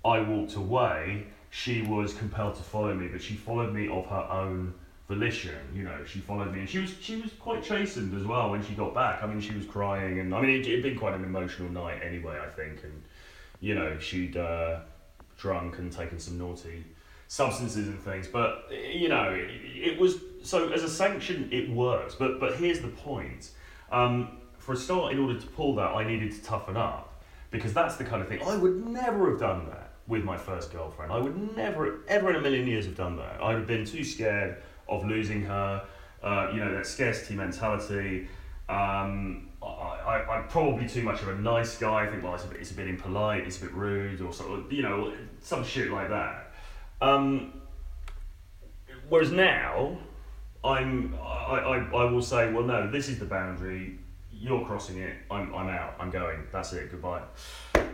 I 0.06 0.19
walked 0.21 0.56
away, 0.56 1.26
she 1.50 1.82
was 1.82 2.13
compelled 2.13 2.56
to 2.56 2.63
follow 2.63 2.93
me, 2.93 3.08
but 3.08 3.21
she 3.21 3.36
followed 3.36 3.74
me 3.74 3.88
of 3.88 4.06
her 4.08 4.28
own 4.30 4.74
volition. 5.08 5.58
You 5.74 5.84
know, 5.84 6.06
she 6.06 6.19
followed 6.19 6.54
me, 6.54 6.60
and 6.60 6.69
she 6.69 6.80
was 6.80 6.93
she 7.02 7.17
was 7.21 7.32
quite 7.39 7.63
chastened 7.63 8.15
as 8.15 8.26
well 8.26 8.52
when 8.52 8.63
she 8.63 8.74
got 8.74 8.93
back. 8.93 9.24
I 9.24 9.28
mean, 9.28 9.41
she 9.41 9.56
was 9.56 9.65
crying, 9.65 10.19
and 10.19 10.34
I 10.34 10.41
mean, 10.41 10.62
it 10.62 10.65
had 10.67 10.84
been 10.84 10.97
quite 10.97 11.15
an 11.15 11.24
emotional 11.24 11.69
night 11.69 12.02
anyway. 12.04 12.39
I 12.39 12.50
think, 12.50 12.84
and 12.84 13.02
you 13.60 13.76
know, 13.76 13.97
she'd 14.00 14.38
uh, 14.38 14.80
drunk 15.41 15.80
and 15.80 15.91
taken 15.91 16.19
some 16.19 16.38
naughty 16.38 16.86
substances 17.27 17.88
and 17.88 17.99
things. 17.99 18.27
But 18.27 18.69
you 18.71 19.10
know, 19.10 19.34
it, 19.34 19.93
it 19.93 19.99
was 19.99 20.19
so 20.43 20.69
as 20.69 20.84
a 20.84 20.89
sanction, 20.89 21.49
it 21.51 21.69
works. 21.69 22.15
But 22.15 22.39
but 22.39 22.56
here's 22.56 22.80
the 22.80 22.89
point. 22.89 23.49
Um, 23.91 24.38
for 24.58 24.73
a 24.73 24.77
start, 24.77 25.12
in 25.12 25.19
order 25.19 25.39
to 25.39 25.47
pull 25.47 25.75
that, 25.75 25.89
I 25.89 26.04
needed 26.04 26.32
to 26.34 26.43
toughen 26.43 26.77
up 26.77 27.23
because 27.49 27.73
that's 27.73 27.95
the 27.95 28.04
kind 28.04 28.21
of 28.21 28.27
thing 28.27 28.41
I 28.43 28.56
would 28.56 28.88
never 28.88 29.32
have 29.32 29.39
done 29.39 29.65
that 29.67 29.93
with 30.08 30.23
my 30.23 30.38
first 30.38 30.71
girlfriend. 30.71 31.12
I 31.12 31.19
would 31.19 31.56
never, 31.56 32.01
ever 32.08 32.30
in 32.30 32.36
a 32.36 32.41
million 32.41 32.67
years 32.67 32.86
have 32.86 32.95
done 32.95 33.17
that. 33.17 33.41
I'd 33.41 33.56
have 33.56 33.67
been 33.67 33.86
too 33.86 34.04
scared 34.04 34.62
of 34.88 35.06
losing 35.06 35.41
her. 35.43 35.84
Uh, 36.21 36.51
you 36.54 36.60
know 36.60 36.71
that 36.73 36.86
scarcity 36.86 37.36
mentality. 37.36 38.27
Um, 38.69 39.49
I, 40.12 40.38
I'm 40.38 40.47
probably 40.47 40.88
too 40.88 41.04
much 41.04 41.21
of 41.21 41.30
a 41.30 41.36
nice 41.36 41.78
guy. 41.78 42.06
I 42.06 42.08
think 42.08 42.24
well, 42.24 42.36
it's 42.36 42.43
a 42.43 42.47
bit, 42.47 42.60
it's 42.60 42.71
a 42.71 42.74
bit 42.74 42.88
impolite, 42.88 43.45
it's 43.45 43.58
a 43.58 43.62
bit 43.62 43.74
rude, 43.74 44.21
or 44.21 44.34
sort 44.34 44.60
of, 44.60 44.71
you 44.71 44.84
know, 44.84 45.13
some 45.39 45.63
shit 45.63 45.89
like 45.89 46.10
that. 46.10 46.54
Um, 47.02 47.62
whereas 49.10 49.32
now, 49.32 49.97
I'm, 50.63 51.15
I, 51.21 51.58
I, 51.58 51.78
I 51.78 52.12
will 52.12 52.21
say, 52.21 52.52
well, 52.52 52.63
no, 52.63 52.91
this 52.91 53.08
is 53.10 53.19
the 53.19 53.26
boundary 53.26 53.97
you're 54.34 54.65
crossing 54.65 54.97
it, 54.97 55.15
I'm, 55.30 55.54
I'm 55.54 55.69
out, 55.69 55.93
I'm 56.00 56.10
going, 56.10 56.39
that's 56.52 56.74
it, 56.74 56.89
goodbye. 56.89 57.21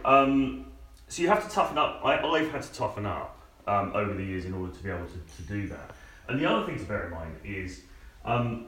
Um, 0.05 0.67
so 1.09 1.21
you 1.21 1.27
have 1.27 1.45
to 1.47 1.53
toughen 1.53 1.77
up. 1.77 2.01
I, 2.03 2.19
I've 2.19 2.51
had 2.51 2.63
to 2.63 2.73
toughen 2.73 3.05
up 3.05 3.37
um, 3.67 3.91
over 3.93 4.13
the 4.13 4.23
years 4.23 4.45
in 4.45 4.53
order 4.53 4.73
to 4.73 4.83
be 4.83 4.89
able 4.89 5.05
to, 5.05 5.35
to 5.35 5.41
do 5.47 5.67
that. 5.67 5.91
And 6.29 6.39
the 6.39 6.49
other 6.49 6.65
thing 6.65 6.77
to 6.79 6.85
bear 6.85 7.07
in 7.07 7.11
mind 7.11 7.35
is 7.43 7.81
um, 8.23 8.67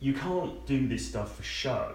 you 0.00 0.12
can't 0.12 0.64
do 0.66 0.88
this 0.88 1.08
stuff 1.08 1.36
for 1.36 1.42
show. 1.42 1.94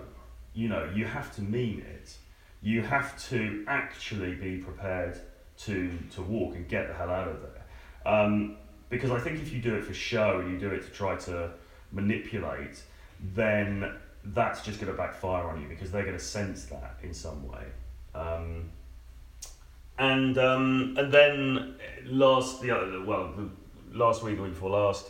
You 0.53 0.69
know, 0.69 0.89
you 0.93 1.05
have 1.05 1.33
to 1.35 1.41
mean 1.41 1.81
it. 1.81 2.15
You 2.61 2.81
have 2.81 3.21
to 3.29 3.65
actually 3.67 4.35
be 4.35 4.57
prepared 4.57 5.19
to, 5.59 5.91
to 6.11 6.21
walk 6.21 6.55
and 6.55 6.67
get 6.67 6.87
the 6.87 6.93
hell 6.93 7.09
out 7.09 7.27
of 7.27 7.41
there. 7.41 8.13
Um, 8.13 8.57
because 8.89 9.11
I 9.11 9.19
think 9.19 9.41
if 9.41 9.51
you 9.51 9.61
do 9.61 9.75
it 9.75 9.83
for 9.83 9.93
show 9.93 10.39
and 10.39 10.51
you 10.51 10.59
do 10.59 10.69
it 10.73 10.83
to 10.83 10.89
try 10.89 11.15
to 11.15 11.51
manipulate, 11.91 12.81
then 13.33 13.93
that's 14.25 14.61
just 14.61 14.79
going 14.79 14.91
to 14.91 14.97
backfire 14.97 15.49
on 15.49 15.61
you 15.61 15.67
because 15.67 15.91
they're 15.91 16.05
going 16.05 16.17
to 16.17 16.23
sense 16.23 16.65
that 16.65 16.97
in 17.01 17.13
some 17.13 17.47
way. 17.47 17.65
Um, 18.15 18.69
and 19.97 20.37
um, 20.37 20.95
and 20.97 21.11
then 21.11 21.75
last 22.05 22.61
the 22.61 22.71
other 22.71 23.03
well 23.03 23.33
the 23.35 23.49
last 23.97 24.23
week 24.23 24.37
the 24.37 24.43
week 24.43 24.53
before 24.53 24.71
last 24.71 25.09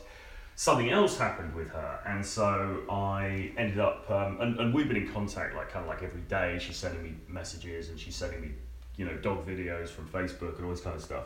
something 0.55 0.89
else 0.89 1.17
happened 1.17 1.53
with 1.55 1.69
her 1.69 1.99
and 2.05 2.25
so 2.25 2.83
I 2.89 3.51
ended 3.57 3.79
up 3.79 4.09
um, 4.09 4.39
and, 4.41 4.59
and 4.59 4.73
we've 4.73 4.87
been 4.87 4.97
in 4.97 5.11
contact 5.11 5.55
like 5.55 5.69
kind 5.69 5.83
of 5.83 5.89
like 5.89 6.03
every 6.03 6.21
day. 6.21 6.57
She's 6.59 6.77
sending 6.77 7.03
me 7.03 7.15
messages 7.27 7.89
and 7.89 7.99
she's 7.99 8.15
sending 8.15 8.41
me 8.41 8.51
you 8.95 9.05
know 9.05 9.15
dog 9.17 9.47
videos 9.47 9.89
from 9.89 10.07
Facebook 10.07 10.57
and 10.57 10.65
all 10.65 10.71
this 10.71 10.81
kind 10.81 10.95
of 10.95 11.01
stuff. 11.03 11.25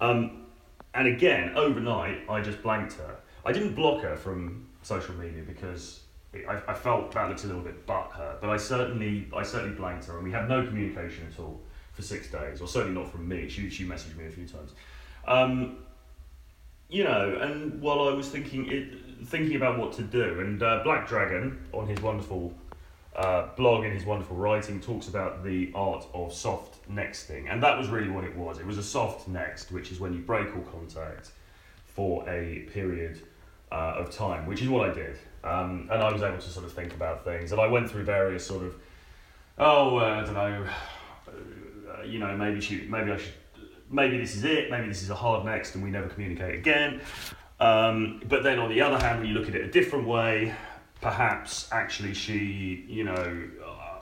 Um, 0.00 0.46
and 0.94 1.06
again 1.06 1.56
overnight 1.56 2.28
I 2.28 2.40
just 2.40 2.62
blanked 2.62 2.94
her. 2.94 3.16
I 3.44 3.52
didn't 3.52 3.74
block 3.74 4.02
her 4.02 4.16
from 4.16 4.68
social 4.82 5.14
media 5.14 5.42
because 5.46 6.00
I, 6.34 6.60
I 6.68 6.74
felt 6.74 7.12
that 7.12 7.28
looked 7.28 7.44
a 7.44 7.46
little 7.46 7.62
bit 7.62 7.86
butthurt, 7.86 8.40
but 8.40 8.48
I 8.48 8.56
certainly 8.56 9.28
I 9.36 9.42
certainly 9.42 9.76
blanked 9.76 10.06
her, 10.06 10.14
and 10.14 10.24
we 10.24 10.32
had 10.32 10.48
no 10.48 10.64
communication 10.66 11.26
at 11.30 11.38
all 11.38 11.60
for 11.92 12.02
six 12.02 12.30
days, 12.30 12.60
or 12.60 12.68
certainly 12.68 12.98
not 12.98 13.10
from 13.10 13.28
me. 13.28 13.48
She 13.48 13.68
she 13.68 13.84
messaged 13.84 14.16
me 14.16 14.26
a 14.26 14.30
few 14.30 14.46
times, 14.46 14.72
um, 15.26 15.78
you 16.92 17.02
know. 17.02 17.38
And 17.40 17.80
while 17.80 18.08
I 18.08 18.12
was 18.12 18.28
thinking 18.28 18.70
it, 18.70 19.26
thinking 19.26 19.56
about 19.56 19.78
what 19.78 19.92
to 19.94 20.02
do, 20.02 20.40
and 20.40 20.62
uh, 20.62 20.82
Black 20.84 21.08
Dragon 21.08 21.58
on 21.72 21.88
his 21.88 22.00
wonderful 22.00 22.54
uh, 23.16 23.48
blog 23.56 23.84
and 23.84 23.92
his 23.92 24.04
wonderful 24.04 24.36
writing 24.36 24.80
talks 24.80 25.08
about 25.08 25.42
the 25.42 25.72
art 25.74 26.06
of 26.14 26.32
soft 26.32 26.88
nexting, 26.90 27.50
and 27.50 27.62
that 27.62 27.76
was 27.76 27.88
really 27.88 28.10
what 28.10 28.24
it 28.24 28.36
was. 28.36 28.58
It 28.58 28.66
was 28.66 28.78
a 28.78 28.82
soft 28.82 29.26
next, 29.26 29.72
which 29.72 29.90
is 29.90 29.98
when 29.98 30.12
you 30.12 30.20
break 30.20 30.54
all 30.54 30.62
contact 30.62 31.32
for 31.86 32.28
a 32.28 32.60
period 32.72 33.20
uh, 33.70 33.94
of 33.96 34.10
time, 34.10 34.46
which 34.46 34.62
is 34.62 34.68
what 34.68 34.88
I 34.88 34.94
did. 34.94 35.18
Um, 35.44 35.88
and 35.90 36.02
I 36.02 36.12
was 36.12 36.22
able 36.22 36.38
to 36.38 36.48
sort 36.48 36.64
of 36.64 36.72
think 36.72 36.94
about 36.94 37.24
things, 37.24 37.52
and 37.52 37.60
I 37.60 37.66
went 37.66 37.90
through 37.90 38.04
various 38.04 38.46
sort 38.46 38.64
of, 38.64 38.76
oh, 39.58 39.98
uh, 39.98 40.02
I 40.02 40.24
don't 40.24 40.34
know, 40.34 40.66
uh, 41.28 42.02
you 42.04 42.18
know, 42.18 42.36
maybe 42.36 42.60
she, 42.60 42.86
maybe 42.88 43.10
I 43.10 43.16
should, 43.16 43.32
maybe 43.92 44.18
this 44.18 44.34
is 44.34 44.44
it, 44.44 44.70
maybe 44.70 44.88
this 44.88 45.02
is 45.02 45.10
a 45.10 45.14
hard 45.14 45.44
next, 45.44 45.74
and 45.74 45.84
we 45.84 45.90
never 45.90 46.08
communicate 46.08 46.54
again. 46.54 47.00
Um, 47.60 48.20
but 48.28 48.42
then 48.42 48.58
on 48.58 48.70
the 48.70 48.80
other 48.80 48.98
hand, 48.98 49.20
when 49.20 49.28
you 49.28 49.34
look 49.34 49.48
at 49.48 49.54
it 49.54 49.62
a 49.62 49.70
different 49.70 50.08
way, 50.08 50.52
perhaps 51.00 51.68
actually 51.70 52.14
she, 52.14 52.84
you 52.88 53.04
know, 53.04 53.48
uh, 53.64 54.00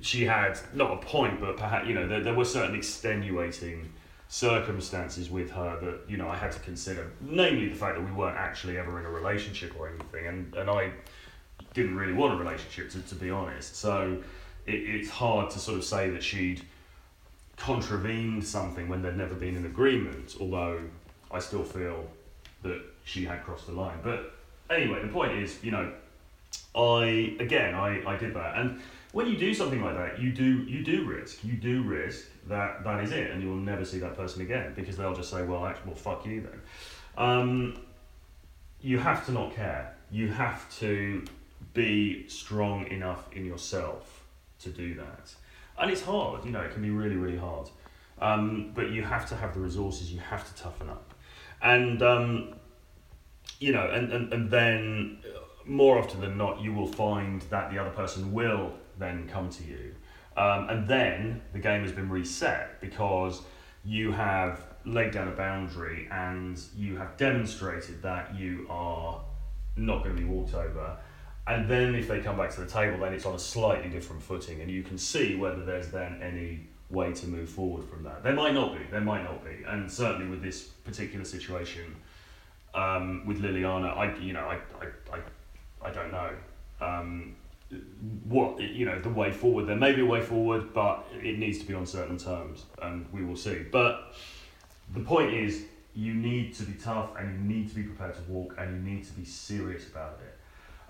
she 0.00 0.24
had 0.24 0.58
not 0.72 0.92
a 0.92 0.96
point, 0.98 1.40
but 1.40 1.56
perhaps 1.56 1.86
you 1.86 1.94
know 1.94 2.06
there, 2.06 2.22
there 2.22 2.34
were 2.34 2.44
certain 2.44 2.74
extenuating 2.74 3.92
circumstances 4.28 5.30
with 5.30 5.50
her 5.50 5.78
that 5.80 6.10
you 6.10 6.16
know 6.16 6.28
I 6.28 6.36
had 6.36 6.52
to 6.52 6.60
consider, 6.60 7.10
namely 7.20 7.68
the 7.68 7.74
fact 7.74 7.96
that 7.96 8.04
we 8.04 8.12
weren't 8.12 8.38
actually 8.38 8.78
ever 8.78 8.98
in 8.98 9.04
a 9.04 9.10
relationship 9.10 9.74
or 9.78 9.88
anything, 9.88 10.26
and 10.26 10.54
and 10.54 10.70
I 10.70 10.92
didn't 11.74 11.96
really 11.96 12.12
want 12.12 12.34
a 12.34 12.36
relationship 12.36 12.90
to, 12.90 13.00
to 13.02 13.14
be 13.14 13.30
honest. 13.30 13.76
So 13.76 14.22
it, 14.66 14.74
it's 14.74 15.10
hard 15.10 15.50
to 15.50 15.58
sort 15.58 15.78
of 15.78 15.84
say 15.84 16.08
that 16.10 16.22
she'd 16.22 16.62
contravened 17.56 18.44
something 18.44 18.88
when 18.88 19.02
there'd 19.02 19.16
never 19.16 19.34
been 19.34 19.56
an 19.56 19.66
agreement, 19.66 20.36
although 20.40 20.80
I 21.30 21.38
still 21.38 21.64
feel 21.64 22.08
that 22.62 22.82
she 23.04 23.24
had 23.24 23.42
crossed 23.44 23.66
the 23.66 23.72
line. 23.72 23.98
But 24.02 24.34
anyway, 24.70 25.02
the 25.02 25.08
point 25.08 25.32
is, 25.32 25.62
you 25.62 25.70
know, 25.70 25.92
I 26.74 27.36
again 27.40 27.74
I, 27.74 28.04
I 28.06 28.16
did 28.16 28.34
that. 28.34 28.56
And 28.56 28.80
when 29.12 29.26
you 29.26 29.36
do 29.36 29.54
something 29.54 29.82
like 29.82 29.96
that 29.96 30.20
you 30.20 30.30
do 30.30 30.62
you 30.64 30.84
do 30.84 31.04
risk 31.06 31.42
you 31.42 31.54
do 31.54 31.82
risk 31.82 32.26
that 32.48 32.84
that 32.84 33.02
is 33.02 33.12
it 33.12 33.30
and 33.30 33.42
you'll 33.42 33.56
never 33.56 33.84
see 33.84 33.98
that 33.98 34.14
person 34.14 34.42
again 34.42 34.74
because 34.76 34.96
they'll 34.96 35.14
just 35.14 35.30
say 35.30 35.42
well 35.42 35.64
actually 35.64 35.86
well 35.86 35.96
fuck 35.96 36.26
you 36.26 36.42
then. 36.42 36.60
Um, 37.16 37.78
you 38.82 38.98
have 38.98 39.24
to 39.26 39.32
not 39.32 39.54
care. 39.54 39.96
You 40.10 40.28
have 40.28 40.70
to 40.80 41.24
be 41.72 42.28
strong 42.28 42.86
enough 42.88 43.32
in 43.32 43.44
yourself 43.44 44.22
to 44.60 44.68
do 44.68 44.94
that 44.94 45.34
and 45.78 45.90
it's 45.90 46.02
hard 46.02 46.44
you 46.44 46.50
know 46.50 46.60
it 46.60 46.72
can 46.72 46.82
be 46.82 46.90
really 46.90 47.16
really 47.16 47.38
hard 47.38 47.68
um, 48.18 48.72
but 48.74 48.90
you 48.90 49.02
have 49.02 49.28
to 49.28 49.36
have 49.36 49.52
the 49.52 49.60
resources 49.60 50.12
you 50.12 50.20
have 50.20 50.46
to 50.46 50.62
toughen 50.62 50.88
up 50.88 51.14
and 51.62 52.02
um, 52.02 52.54
you 53.60 53.72
know 53.72 53.88
and, 53.90 54.12
and, 54.12 54.32
and 54.32 54.50
then 54.50 55.18
more 55.66 55.98
often 55.98 56.20
than 56.20 56.38
not, 56.38 56.60
you 56.60 56.72
will 56.72 56.86
find 56.86 57.42
that 57.42 57.70
the 57.70 57.78
other 57.78 57.90
person 57.90 58.32
will 58.32 58.72
then 58.98 59.28
come 59.28 59.50
to 59.50 59.64
you. 59.64 59.94
Um, 60.36 60.68
and 60.68 60.88
then 60.88 61.42
the 61.52 61.58
game 61.58 61.82
has 61.82 61.92
been 61.92 62.08
reset 62.08 62.80
because 62.80 63.42
you 63.84 64.12
have 64.12 64.60
laid 64.84 65.12
down 65.12 65.28
a 65.28 65.32
boundary 65.32 66.08
and 66.10 66.60
you 66.76 66.96
have 66.96 67.16
demonstrated 67.16 68.02
that 68.02 68.34
you 68.34 68.66
are 68.68 69.22
not 69.76 70.04
going 70.04 70.14
to 70.16 70.22
be 70.22 70.28
walked 70.28 70.54
over. 70.54 70.98
And 71.48 71.68
then 71.68 71.94
if 71.94 72.08
they 72.08 72.20
come 72.20 72.36
back 72.36 72.50
to 72.54 72.60
the 72.60 72.66
table, 72.66 72.98
then 72.98 73.12
it's 73.12 73.26
on 73.26 73.34
a 73.34 73.38
slightly 73.38 73.88
different 73.88 74.22
footing, 74.22 74.60
and 74.60 74.70
you 74.70 74.82
can 74.82 74.98
see 74.98 75.36
whether 75.36 75.64
there's 75.64 75.88
then 75.88 76.20
any 76.20 76.66
way 76.90 77.12
to 77.12 77.26
move 77.26 77.48
forward 77.48 77.84
from 77.88 78.02
that. 78.04 78.22
There 78.22 78.32
might 78.32 78.54
not 78.54 78.76
be, 78.76 78.84
there 78.90 79.00
might 79.00 79.22
not 79.22 79.44
be, 79.44 79.64
and 79.66 79.90
certainly 79.90 80.28
with 80.28 80.42
this 80.42 80.64
particular 80.64 81.24
situation 81.24 81.94
um, 82.74 83.24
with 83.26 83.40
Liliana, 83.40 83.96
I 83.96 84.16
you 84.18 84.32
know 84.32 84.44
I, 84.44 84.58
I, 84.80 85.16
I 85.16 85.88
I 85.88 85.90
don't 85.90 86.12
know. 86.12 86.30
Um, 86.80 87.36
what 88.28 88.60
you 88.60 88.86
know 88.86 89.00
the 89.00 89.08
way 89.08 89.32
forward 89.32 89.66
there 89.66 89.74
may 89.74 89.92
be 89.92 90.00
a 90.00 90.06
way 90.06 90.20
forward 90.20 90.72
but 90.72 91.04
it 91.20 91.36
needs 91.36 91.58
to 91.58 91.64
be 91.64 91.74
on 91.74 91.84
certain 91.84 92.16
terms 92.16 92.66
and 92.82 93.04
we 93.12 93.24
will 93.24 93.34
see 93.34 93.64
but 93.72 94.14
the 94.94 95.00
point 95.00 95.34
is 95.34 95.64
you 95.92 96.14
need 96.14 96.54
to 96.54 96.62
be 96.62 96.74
tough 96.74 97.10
and 97.18 97.32
you 97.32 97.56
need 97.56 97.68
to 97.68 97.74
be 97.74 97.82
prepared 97.82 98.14
to 98.14 98.22
walk 98.30 98.54
and 98.58 98.72
you 98.72 98.94
need 98.94 99.04
to 99.04 99.12
be 99.14 99.24
serious 99.24 99.88
about 99.88 100.16
it 100.24 100.35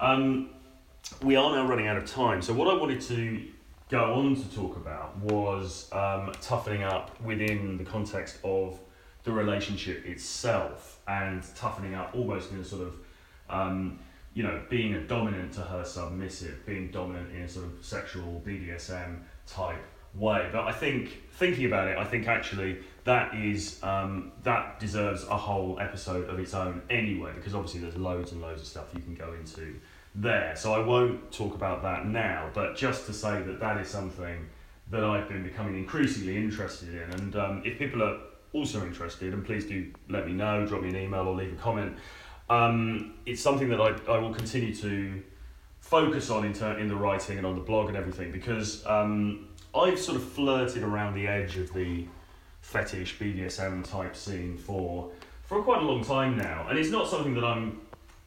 um, 0.00 0.50
we 1.22 1.36
are 1.36 1.50
now 1.54 1.66
running 1.66 1.86
out 1.86 1.96
of 1.96 2.06
time 2.06 2.42
so 2.42 2.52
what 2.52 2.68
i 2.68 2.78
wanted 2.78 3.00
to 3.00 3.42
go 3.88 4.14
on 4.14 4.34
to 4.34 4.54
talk 4.54 4.76
about 4.76 5.16
was 5.18 5.88
um, 5.92 6.32
toughening 6.40 6.82
up 6.82 7.20
within 7.20 7.76
the 7.78 7.84
context 7.84 8.38
of 8.42 8.78
the 9.22 9.32
relationship 9.32 10.04
itself 10.04 11.00
and 11.06 11.42
toughening 11.54 11.94
up 11.94 12.12
almost 12.14 12.50
in 12.50 12.58
a 12.58 12.64
sort 12.64 12.82
of 12.82 12.94
um, 13.48 13.98
you 14.36 14.42
know, 14.42 14.60
being 14.68 14.94
a 14.94 15.00
dominant 15.00 15.54
to 15.54 15.62
her 15.62 15.82
submissive, 15.82 16.64
being 16.66 16.90
dominant 16.90 17.34
in 17.34 17.42
a 17.42 17.48
sort 17.48 17.64
of 17.64 17.72
sexual 17.82 18.42
BDSM 18.46 19.20
type 19.46 19.82
way. 20.14 20.50
But 20.52 20.64
I 20.64 20.72
think 20.72 21.22
thinking 21.32 21.64
about 21.64 21.88
it, 21.88 21.96
I 21.96 22.04
think 22.04 22.28
actually 22.28 22.80
that 23.06 23.34
is 23.36 23.80
um, 23.84 24.32
that 24.42 24.80
deserves 24.80 25.24
a 25.28 25.36
whole 25.36 25.78
episode 25.80 26.28
of 26.28 26.40
its 26.40 26.54
own 26.54 26.82
anyway, 26.90 27.32
because 27.36 27.54
obviously 27.54 27.80
there's 27.80 27.96
loads 27.96 28.32
and 28.32 28.42
loads 28.42 28.60
of 28.60 28.66
stuff 28.66 28.86
you 28.94 29.00
can 29.00 29.14
go 29.14 29.32
into 29.32 29.76
there. 30.14 30.56
So 30.56 30.74
I 30.74 30.84
won't 30.84 31.30
talk 31.30 31.54
about 31.54 31.82
that 31.82 32.06
now, 32.06 32.50
but 32.52 32.76
just 32.76 33.06
to 33.06 33.12
say 33.12 33.42
that 33.42 33.60
that 33.60 33.80
is 33.80 33.88
something 33.88 34.48
that 34.90 35.04
I've 35.04 35.28
been 35.28 35.44
becoming 35.44 35.76
increasingly 35.76 36.36
interested 36.36 36.94
in, 36.94 37.20
and 37.20 37.36
um, 37.36 37.62
if 37.64 37.78
people 37.78 38.02
are 38.02 38.18
also 38.52 38.84
interested, 38.84 39.32
and 39.32 39.44
please 39.44 39.66
do 39.66 39.92
let 40.08 40.26
me 40.26 40.32
know, 40.32 40.66
drop 40.66 40.82
me 40.82 40.88
an 40.88 40.96
email 40.96 41.28
or 41.28 41.36
leave 41.36 41.52
a 41.52 41.56
comment. 41.56 41.96
Um, 42.50 43.14
it's 43.24 43.40
something 43.40 43.68
that 43.68 43.80
I, 43.80 43.94
I 44.10 44.18
will 44.18 44.34
continue 44.34 44.74
to 44.76 45.22
focus 45.78 46.30
on 46.30 46.44
in, 46.44 46.52
ter- 46.52 46.78
in 46.78 46.88
the 46.88 46.96
writing 46.96 47.38
and 47.38 47.46
on 47.46 47.54
the 47.54 47.60
blog 47.60 47.88
and 47.88 47.96
everything 47.96 48.32
because 48.32 48.84
um, 48.86 49.48
I've 49.74 49.98
sort 49.98 50.16
of 50.16 50.28
flirted 50.28 50.82
around 50.82 51.14
the 51.14 51.28
edge 51.28 51.56
of 51.56 51.72
the 51.72 52.06
fetish 52.66 53.16
BDSM 53.18 53.88
type 53.88 54.16
scene 54.16 54.56
for 54.56 55.10
for 55.44 55.62
quite 55.62 55.80
a 55.80 55.84
long 55.84 56.04
time 56.04 56.36
now, 56.36 56.66
and 56.68 56.76
it's 56.76 56.90
not 56.90 57.08
something 57.08 57.34
that 57.34 57.44
I'm 57.44 57.80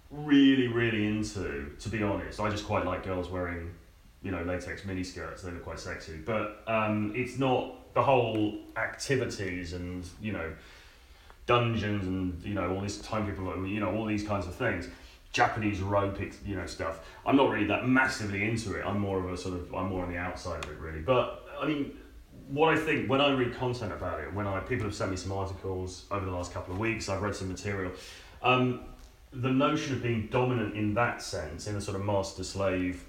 really 0.09 0.67
really 0.67 1.05
into. 1.05 1.71
To 1.77 1.89
be 1.89 2.01
honest, 2.01 2.39
I 2.39 2.49
just 2.49 2.65
quite 2.65 2.85
like 2.85 3.03
girls 3.03 3.29
wearing 3.29 3.71
you 4.23 4.31
know 4.31 4.41
latex 4.43 4.83
miniskirts; 4.83 5.41
they 5.41 5.51
look 5.51 5.63
quite 5.63 5.79
sexy. 5.79 6.17
But 6.25 6.63
um, 6.67 7.11
it's 7.15 7.37
not 7.37 7.93
the 7.93 8.01
whole 8.01 8.59
activities 8.77 9.73
and 9.73 10.07
you 10.21 10.31
know 10.31 10.53
dungeons 11.45 12.05
and 12.05 12.41
you 12.41 12.53
know 12.53 12.73
all 12.73 12.81
this 12.81 12.99
time 13.01 13.25
people 13.25 13.67
you 13.67 13.81
know 13.81 13.93
all 13.93 14.05
these 14.05 14.23
kinds 14.23 14.47
of 14.47 14.55
things. 14.55 14.87
Japanese 15.33 15.81
rope 15.81 16.17
you 16.45 16.55
know 16.55 16.65
stuff. 16.65 17.05
I'm 17.25 17.35
not 17.35 17.49
really 17.49 17.67
that 17.67 17.87
massively 17.87 18.45
into 18.45 18.73
it. 18.79 18.85
I'm 18.85 18.99
more 18.99 19.19
of 19.19 19.31
a 19.31 19.37
sort 19.37 19.55
of 19.55 19.75
i'm 19.75 19.89
more 19.89 20.03
on 20.05 20.11
the 20.11 20.17
outside 20.17 20.63
of 20.63 20.71
it 20.71 20.79
really. 20.79 21.01
But 21.01 21.45
i 21.61 21.67
mean 21.67 21.91
what 22.49 22.73
i 22.73 22.77
think 22.77 23.09
when 23.09 23.21
i 23.21 23.31
read 23.31 23.53
content 23.55 23.91
about 23.91 24.19
it 24.19 24.33
when 24.33 24.45
i 24.47 24.59
people 24.59 24.85
have 24.85 24.95
sent 24.95 25.11
me 25.11 25.17
some 25.17 25.31
articles 25.31 26.05
over 26.11 26.25
the 26.25 26.31
last 26.31 26.53
couple 26.53 26.73
of 26.73 26.79
weeks 26.79 27.07
i've 27.09 27.21
read 27.21 27.35
some 27.35 27.47
material 27.47 27.91
um, 28.41 28.81
the 29.31 29.49
notion 29.49 29.93
of 29.93 30.01
being 30.01 30.27
dominant 30.31 30.75
in 30.75 30.93
that 30.93 31.21
sense 31.21 31.67
in 31.67 31.75
a 31.75 31.81
sort 31.81 31.97
of 31.97 32.05
master 32.05 32.43
slave 32.43 33.05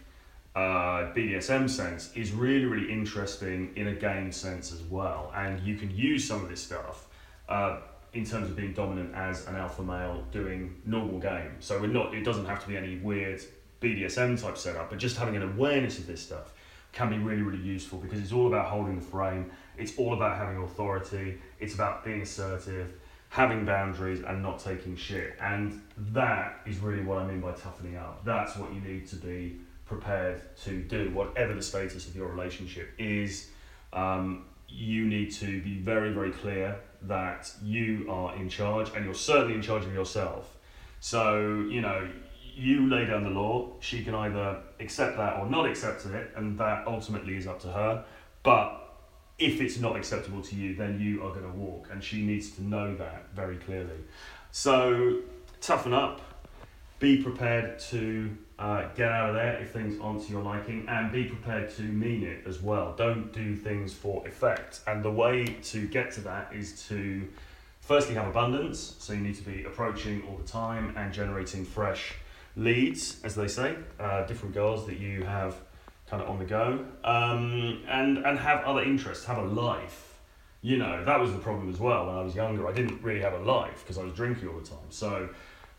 uh, 0.55 1.13
BDSM 1.15 1.71
sense 1.71 2.13
is 2.15 2.33
really, 2.33 2.65
really 2.65 2.93
interesting 2.93 3.73
in 3.77 3.89
a 3.89 3.95
game 3.95 4.33
sense 4.33 4.73
as 4.73 4.83
well. 4.83 5.33
And 5.35 5.61
you 5.61 5.77
can 5.77 5.95
use 5.97 6.27
some 6.27 6.43
of 6.43 6.49
this 6.49 6.61
stuff 6.61 7.07
uh, 7.49 7.79
in 8.13 8.25
terms 8.25 8.51
of 8.51 8.57
being 8.57 8.73
dominant 8.73 9.15
as 9.15 9.47
an 9.47 9.55
alpha 9.55 9.83
male 9.83 10.25
doing 10.33 10.81
normal 10.85 11.21
game. 11.21 11.53
So 11.61 11.81
we're 11.81 11.87
not. 11.87 12.15
It 12.15 12.25
doesn't 12.25 12.47
have 12.47 12.61
to 12.63 12.69
be 12.69 12.77
any 12.77 12.97
weird 12.99 13.41
BDSM 13.81 14.41
type 14.41 14.59
setup, 14.59 14.91
but 14.91 14.99
just 14.99 15.17
having 15.17 15.37
an 15.37 15.43
awareness 15.43 15.99
of 15.99 16.07
this 16.07 16.21
stuff 16.21 16.53
can 16.93 17.11
be 17.11 17.19
really 17.19 17.43
really 17.43 17.63
useful 17.63 17.99
because 17.99 18.21
it's 18.21 18.33
all 18.33 18.47
about 18.47 18.67
holding 18.67 18.97
the 18.97 19.05
frame. 19.05 19.51
It's 19.77 19.97
all 19.97 20.15
about 20.15 20.37
having 20.37 20.63
authority. 20.63 21.39
It's 21.59 21.75
about 21.75 22.05
being 22.05 22.23
assertive, 22.23 22.93
having 23.31 23.65
boundaries, 23.65 24.21
and 24.21 24.43
not 24.43 24.59
taking 24.59 24.97
shit. 24.97 25.37
And 25.41 25.83
that 26.13 26.61
is 26.67 26.79
really 26.79 27.03
what 27.03 27.19
I 27.19 27.27
mean 27.27 27.41
by 27.41 27.53
toughening 27.53 27.97
up. 27.97 28.25
That's 28.25 28.57
what 28.57 28.73
you 28.75 28.81
need 28.81 29.07
to 29.09 29.17
be 29.17 29.61
prepared 29.87 30.41
to 30.65 30.83
do, 30.83 31.11
whatever 31.11 31.55
the 31.55 31.63
status 31.63 32.07
of 32.07 32.15
your 32.15 32.29
relationship 32.29 32.91
is. 32.99 33.49
Um, 33.93 34.45
you 34.69 35.07
need 35.07 35.33
to 35.33 35.61
be 35.63 35.79
very, 35.79 36.13
very 36.13 36.31
clear 36.31 36.79
that 37.03 37.53
you 37.63 38.07
are 38.09 38.37
in 38.37 38.49
charge 38.49 38.91
and 38.95 39.05
you're 39.05 39.15
certainly 39.15 39.55
in 39.55 39.63
charge 39.63 39.85
of 39.85 39.93
yourself. 39.93 40.57
So, 41.01 41.67
you 41.69 41.81
know, 41.81 42.09
you 42.61 42.89
lay 42.89 43.07
down 43.07 43.25
the 43.25 43.31
law, 43.31 43.71
she 43.81 44.05
can 44.05 44.15
either 44.15 44.59
accept 44.81 45.17
that 45.17 45.39
or 45.39 45.47
not 45.47 45.67
accept 45.67 46.05
it, 46.07 46.31
and 46.37 46.59
that 46.59 46.87
ultimately 46.87 47.37
is 47.37 47.47
up 47.47 47.61
to 47.63 47.69
her. 47.69 48.05
But 48.43 48.77
if 49.39 49.61
it's 49.61 49.79
not 49.79 49.97
acceptable 49.97 50.43
to 50.43 50.55
you, 50.55 50.75
then 50.75 51.01
you 51.01 51.25
are 51.25 51.31
going 51.31 51.51
to 51.51 51.57
walk, 51.57 51.89
and 51.91 52.05
she 52.05 52.23
needs 52.23 52.51
to 52.53 52.63
know 52.63 52.95
that 52.97 53.31
very 53.35 53.57
clearly. 53.57 54.05
So, 54.53 55.21
toughen 55.63 55.95
up, 55.95 56.21
be 56.99 57.23
prepared 57.23 57.79
to 57.79 58.37
uh, 58.59 58.89
get 58.95 59.11
out 59.11 59.31
of 59.31 59.35
there 59.37 59.57
if 59.59 59.71
things 59.71 59.99
aren't 60.03 60.27
to 60.27 60.31
your 60.31 60.43
liking 60.43 60.85
and 60.87 61.11
be 61.11 61.25
prepared 61.25 61.75
to 61.77 61.83
mean 61.83 62.23
it 62.23 62.47
as 62.47 62.61
well. 62.61 62.95
Don't 62.95 63.33
do 63.33 63.57
things 63.57 63.95
for 63.95 64.27
effect. 64.29 64.81
And 64.87 65.03
the 65.03 65.11
way 65.11 65.47
to 65.47 65.87
get 65.89 66.13
to 66.13 66.21
that 66.23 66.53
is 66.55 66.87
to 66.89 67.27
firstly 67.81 68.17
have 68.17 68.27
abundance. 68.27 68.97
So 68.99 69.15
you 69.15 69.21
need 69.21 69.37
to 69.37 69.45
be 69.45 69.65
approaching 69.65 70.23
all 70.29 70.37
the 70.37 70.47
time 70.47 70.93
and 70.95 71.11
generating 71.11 71.65
fresh 71.65 72.17
leads, 72.57 73.23
as 73.23 73.35
they 73.35 73.49
say, 73.49 73.77
uh, 73.99 74.25
different 74.27 74.55
girls 74.55 74.87
that 74.87 74.99
you 74.99 75.25
have 75.25 75.57
kind 76.07 76.23
of 76.23 76.29
on 76.29 76.39
the 76.39 76.45
go, 76.45 76.85
um, 77.05 77.83
and 77.89 78.19
and 78.19 78.39
have 78.39 78.65
other 78.65 78.83
interests, 78.83 79.25
have 79.25 79.39
a 79.39 79.47
life. 79.47 80.19
You 80.63 80.77
know, 80.77 81.05
that 81.05 81.19
was 81.19 81.33
the 81.33 81.39
problem 81.39 81.71
as 81.71 81.79
well 81.79 82.07
when 82.07 82.17
I 82.17 82.23
was 82.23 82.35
younger. 82.35 82.69
I 82.69 82.73
didn't 82.73 83.03
really 83.03 83.21
have 83.21 83.33
a 83.33 83.39
life 83.39 83.83
because 83.83 83.97
I 83.97 84.05
was 84.05 84.13
drinking 84.13 84.49
all 84.49 84.59
the 84.59 84.67
time. 84.67 84.91
So, 84.91 85.31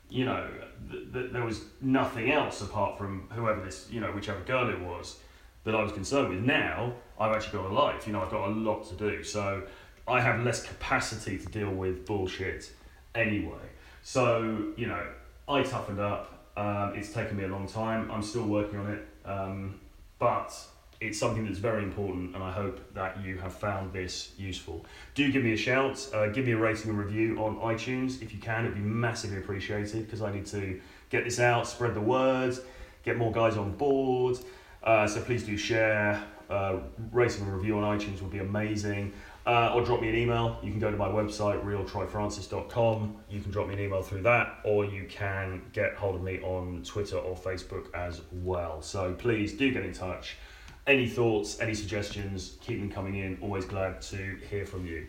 you 0.10 0.26
know, 0.26 0.50
th- 0.90 1.14
th- 1.14 1.32
there 1.32 1.44
was 1.44 1.66
nothing 1.82 2.32
else 2.32 2.62
apart 2.62 2.98
from 2.98 3.28
whoever 3.32 3.62
this, 3.62 3.88
you 3.92 4.00
know, 4.00 4.12
whichever 4.12 4.40
girl 4.40 4.70
it 4.70 4.80
was 4.80 5.20
that 5.66 5.76
I 5.76 5.84
was 5.84 5.92
concerned 5.92 6.30
with. 6.30 6.40
Now 6.40 6.94
I've 7.20 7.36
actually 7.36 7.60
got 7.60 7.70
a 7.70 7.74
life. 7.74 8.08
You 8.08 8.14
know, 8.14 8.24
I've 8.24 8.32
got 8.32 8.48
a 8.48 8.52
lot 8.52 8.90
to 8.90 8.96
do. 8.96 9.24
So 9.24 9.64
I 10.08 10.20
have 10.20 10.44
less 10.44 10.66
capacity 10.66 11.38
to 11.38 11.46
deal 11.46 11.70
with 11.70 12.08
bullshit 12.08 12.72
anyway. 13.14 13.70
So 14.02 14.74
you 14.78 14.88
know, 14.88 15.06
I 15.48 15.62
toughened 15.62 16.00
up. 16.00 16.31
Um, 16.58 16.94
it's 16.96 17.14
taken 17.14 17.38
me 17.38 17.44
a 17.44 17.48
long 17.48 17.68
time. 17.68 18.12
I'm 18.12 18.22
still 18.22 18.46
working 18.46 18.80
on 18.80 18.92
it, 18.92 19.08
um, 19.26 19.80
but 20.20 20.54
it's 21.00 21.18
something 21.18 21.46
that's 21.46 21.58
very 21.58 21.84
important, 21.84 22.36
and 22.36 22.44
I 22.44 22.52
hope 22.52 22.94
that 22.94 23.24
you 23.24 23.40
have 23.40 23.54
found 23.54 23.92
this 23.92 24.34
useful. 24.38 24.86
Do 25.16 25.32
give 25.32 25.44
me 25.44 25.54
a 25.54 25.58
shout. 25.58 26.08
Uh, 26.14 26.28
give 26.28 26.46
me 26.46 26.52
a 26.52 26.58
rating 26.58 26.92
and 26.92 27.00
review 27.00 27.38
on 27.38 27.56
iTunes 27.58 28.22
if 28.22 28.34
you 28.34 28.40
can. 28.40 28.66
It'd 28.66 28.76
be 28.76 28.82
massively 28.82 29.38
appreciated 29.38 30.06
because 30.06 30.22
I 30.22 30.32
need 30.32 30.46
to 30.48 30.80
get 31.10 31.24
this 31.24 31.40
out, 31.40 31.68
spread 31.68 31.96
the 31.96 32.02
word, 32.02 32.56
get 33.04 33.18
more 33.18 33.32
guys 33.32 33.58
on 33.58 33.72
board. 33.72 34.38
Uh, 34.84 35.08
so 35.08 35.22
please 35.22 35.44
do 35.44 35.58
share. 35.58 36.24
Uh, 36.50 36.80
rating 37.12 37.46
and 37.46 37.54
review 37.54 37.80
on 37.80 37.98
iTunes 37.98 38.22
would 38.22 38.30
be 38.30 38.40
amazing. 38.40 39.14
Uh, 39.46 39.74
or 39.74 39.84
drop 39.84 40.02
me 40.02 40.10
an 40.10 40.16
email. 40.16 40.60
You 40.62 40.70
can 40.70 40.80
go 40.80 40.92
to 40.92 40.98
my 40.98 41.08
website, 41.08 41.64
realtroyfrancis.com. 41.66 43.16
You 43.28 43.42
can 43.42 43.52
drop 43.52 43.68
me 43.68 43.74
an 43.74 43.80
email 43.80 44.04
through 44.04 44.22
that, 44.22 44.60
or 44.64 44.86
you 44.86 45.06
can 45.10 45.64
get 45.74 45.96
hold 45.96 46.16
of 46.16 46.22
me 46.22 46.40
on 46.42 46.84
Twitter 46.84 47.18
or 47.18 47.36
Facebook 47.36 47.88
as 47.96 48.22
well. 48.32 48.84
So 48.84 49.14
please 49.14 49.54
do 49.54 49.72
get 49.72 49.84
in 49.84 49.94
touch. 49.94 50.38
Any 50.86 51.08
thoughts, 51.08 51.60
any 51.60 51.74
suggestions, 51.74 52.58
keep 52.62 52.80
them 52.80 52.92
coming 52.92 53.16
in. 53.16 53.40
Always 53.42 53.66
glad 53.66 54.02
to 54.04 54.38
hear 54.50 54.66
from 54.66 54.86
you. 54.86 55.08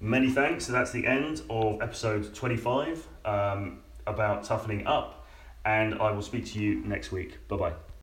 Many 0.00 0.30
thanks. 0.30 0.66
So 0.66 0.72
that's 0.72 0.90
the 0.90 1.06
end 1.06 1.42
of 1.50 1.82
episode 1.82 2.34
25 2.34 3.06
um, 3.24 3.80
about 4.06 4.44
toughening 4.44 4.86
up, 4.86 5.26
and 5.64 5.94
I 6.00 6.10
will 6.12 6.22
speak 6.22 6.46
to 6.46 6.60
you 6.60 6.76
next 6.84 7.12
week. 7.12 7.36
Bye 7.48 7.56
bye. 7.56 7.87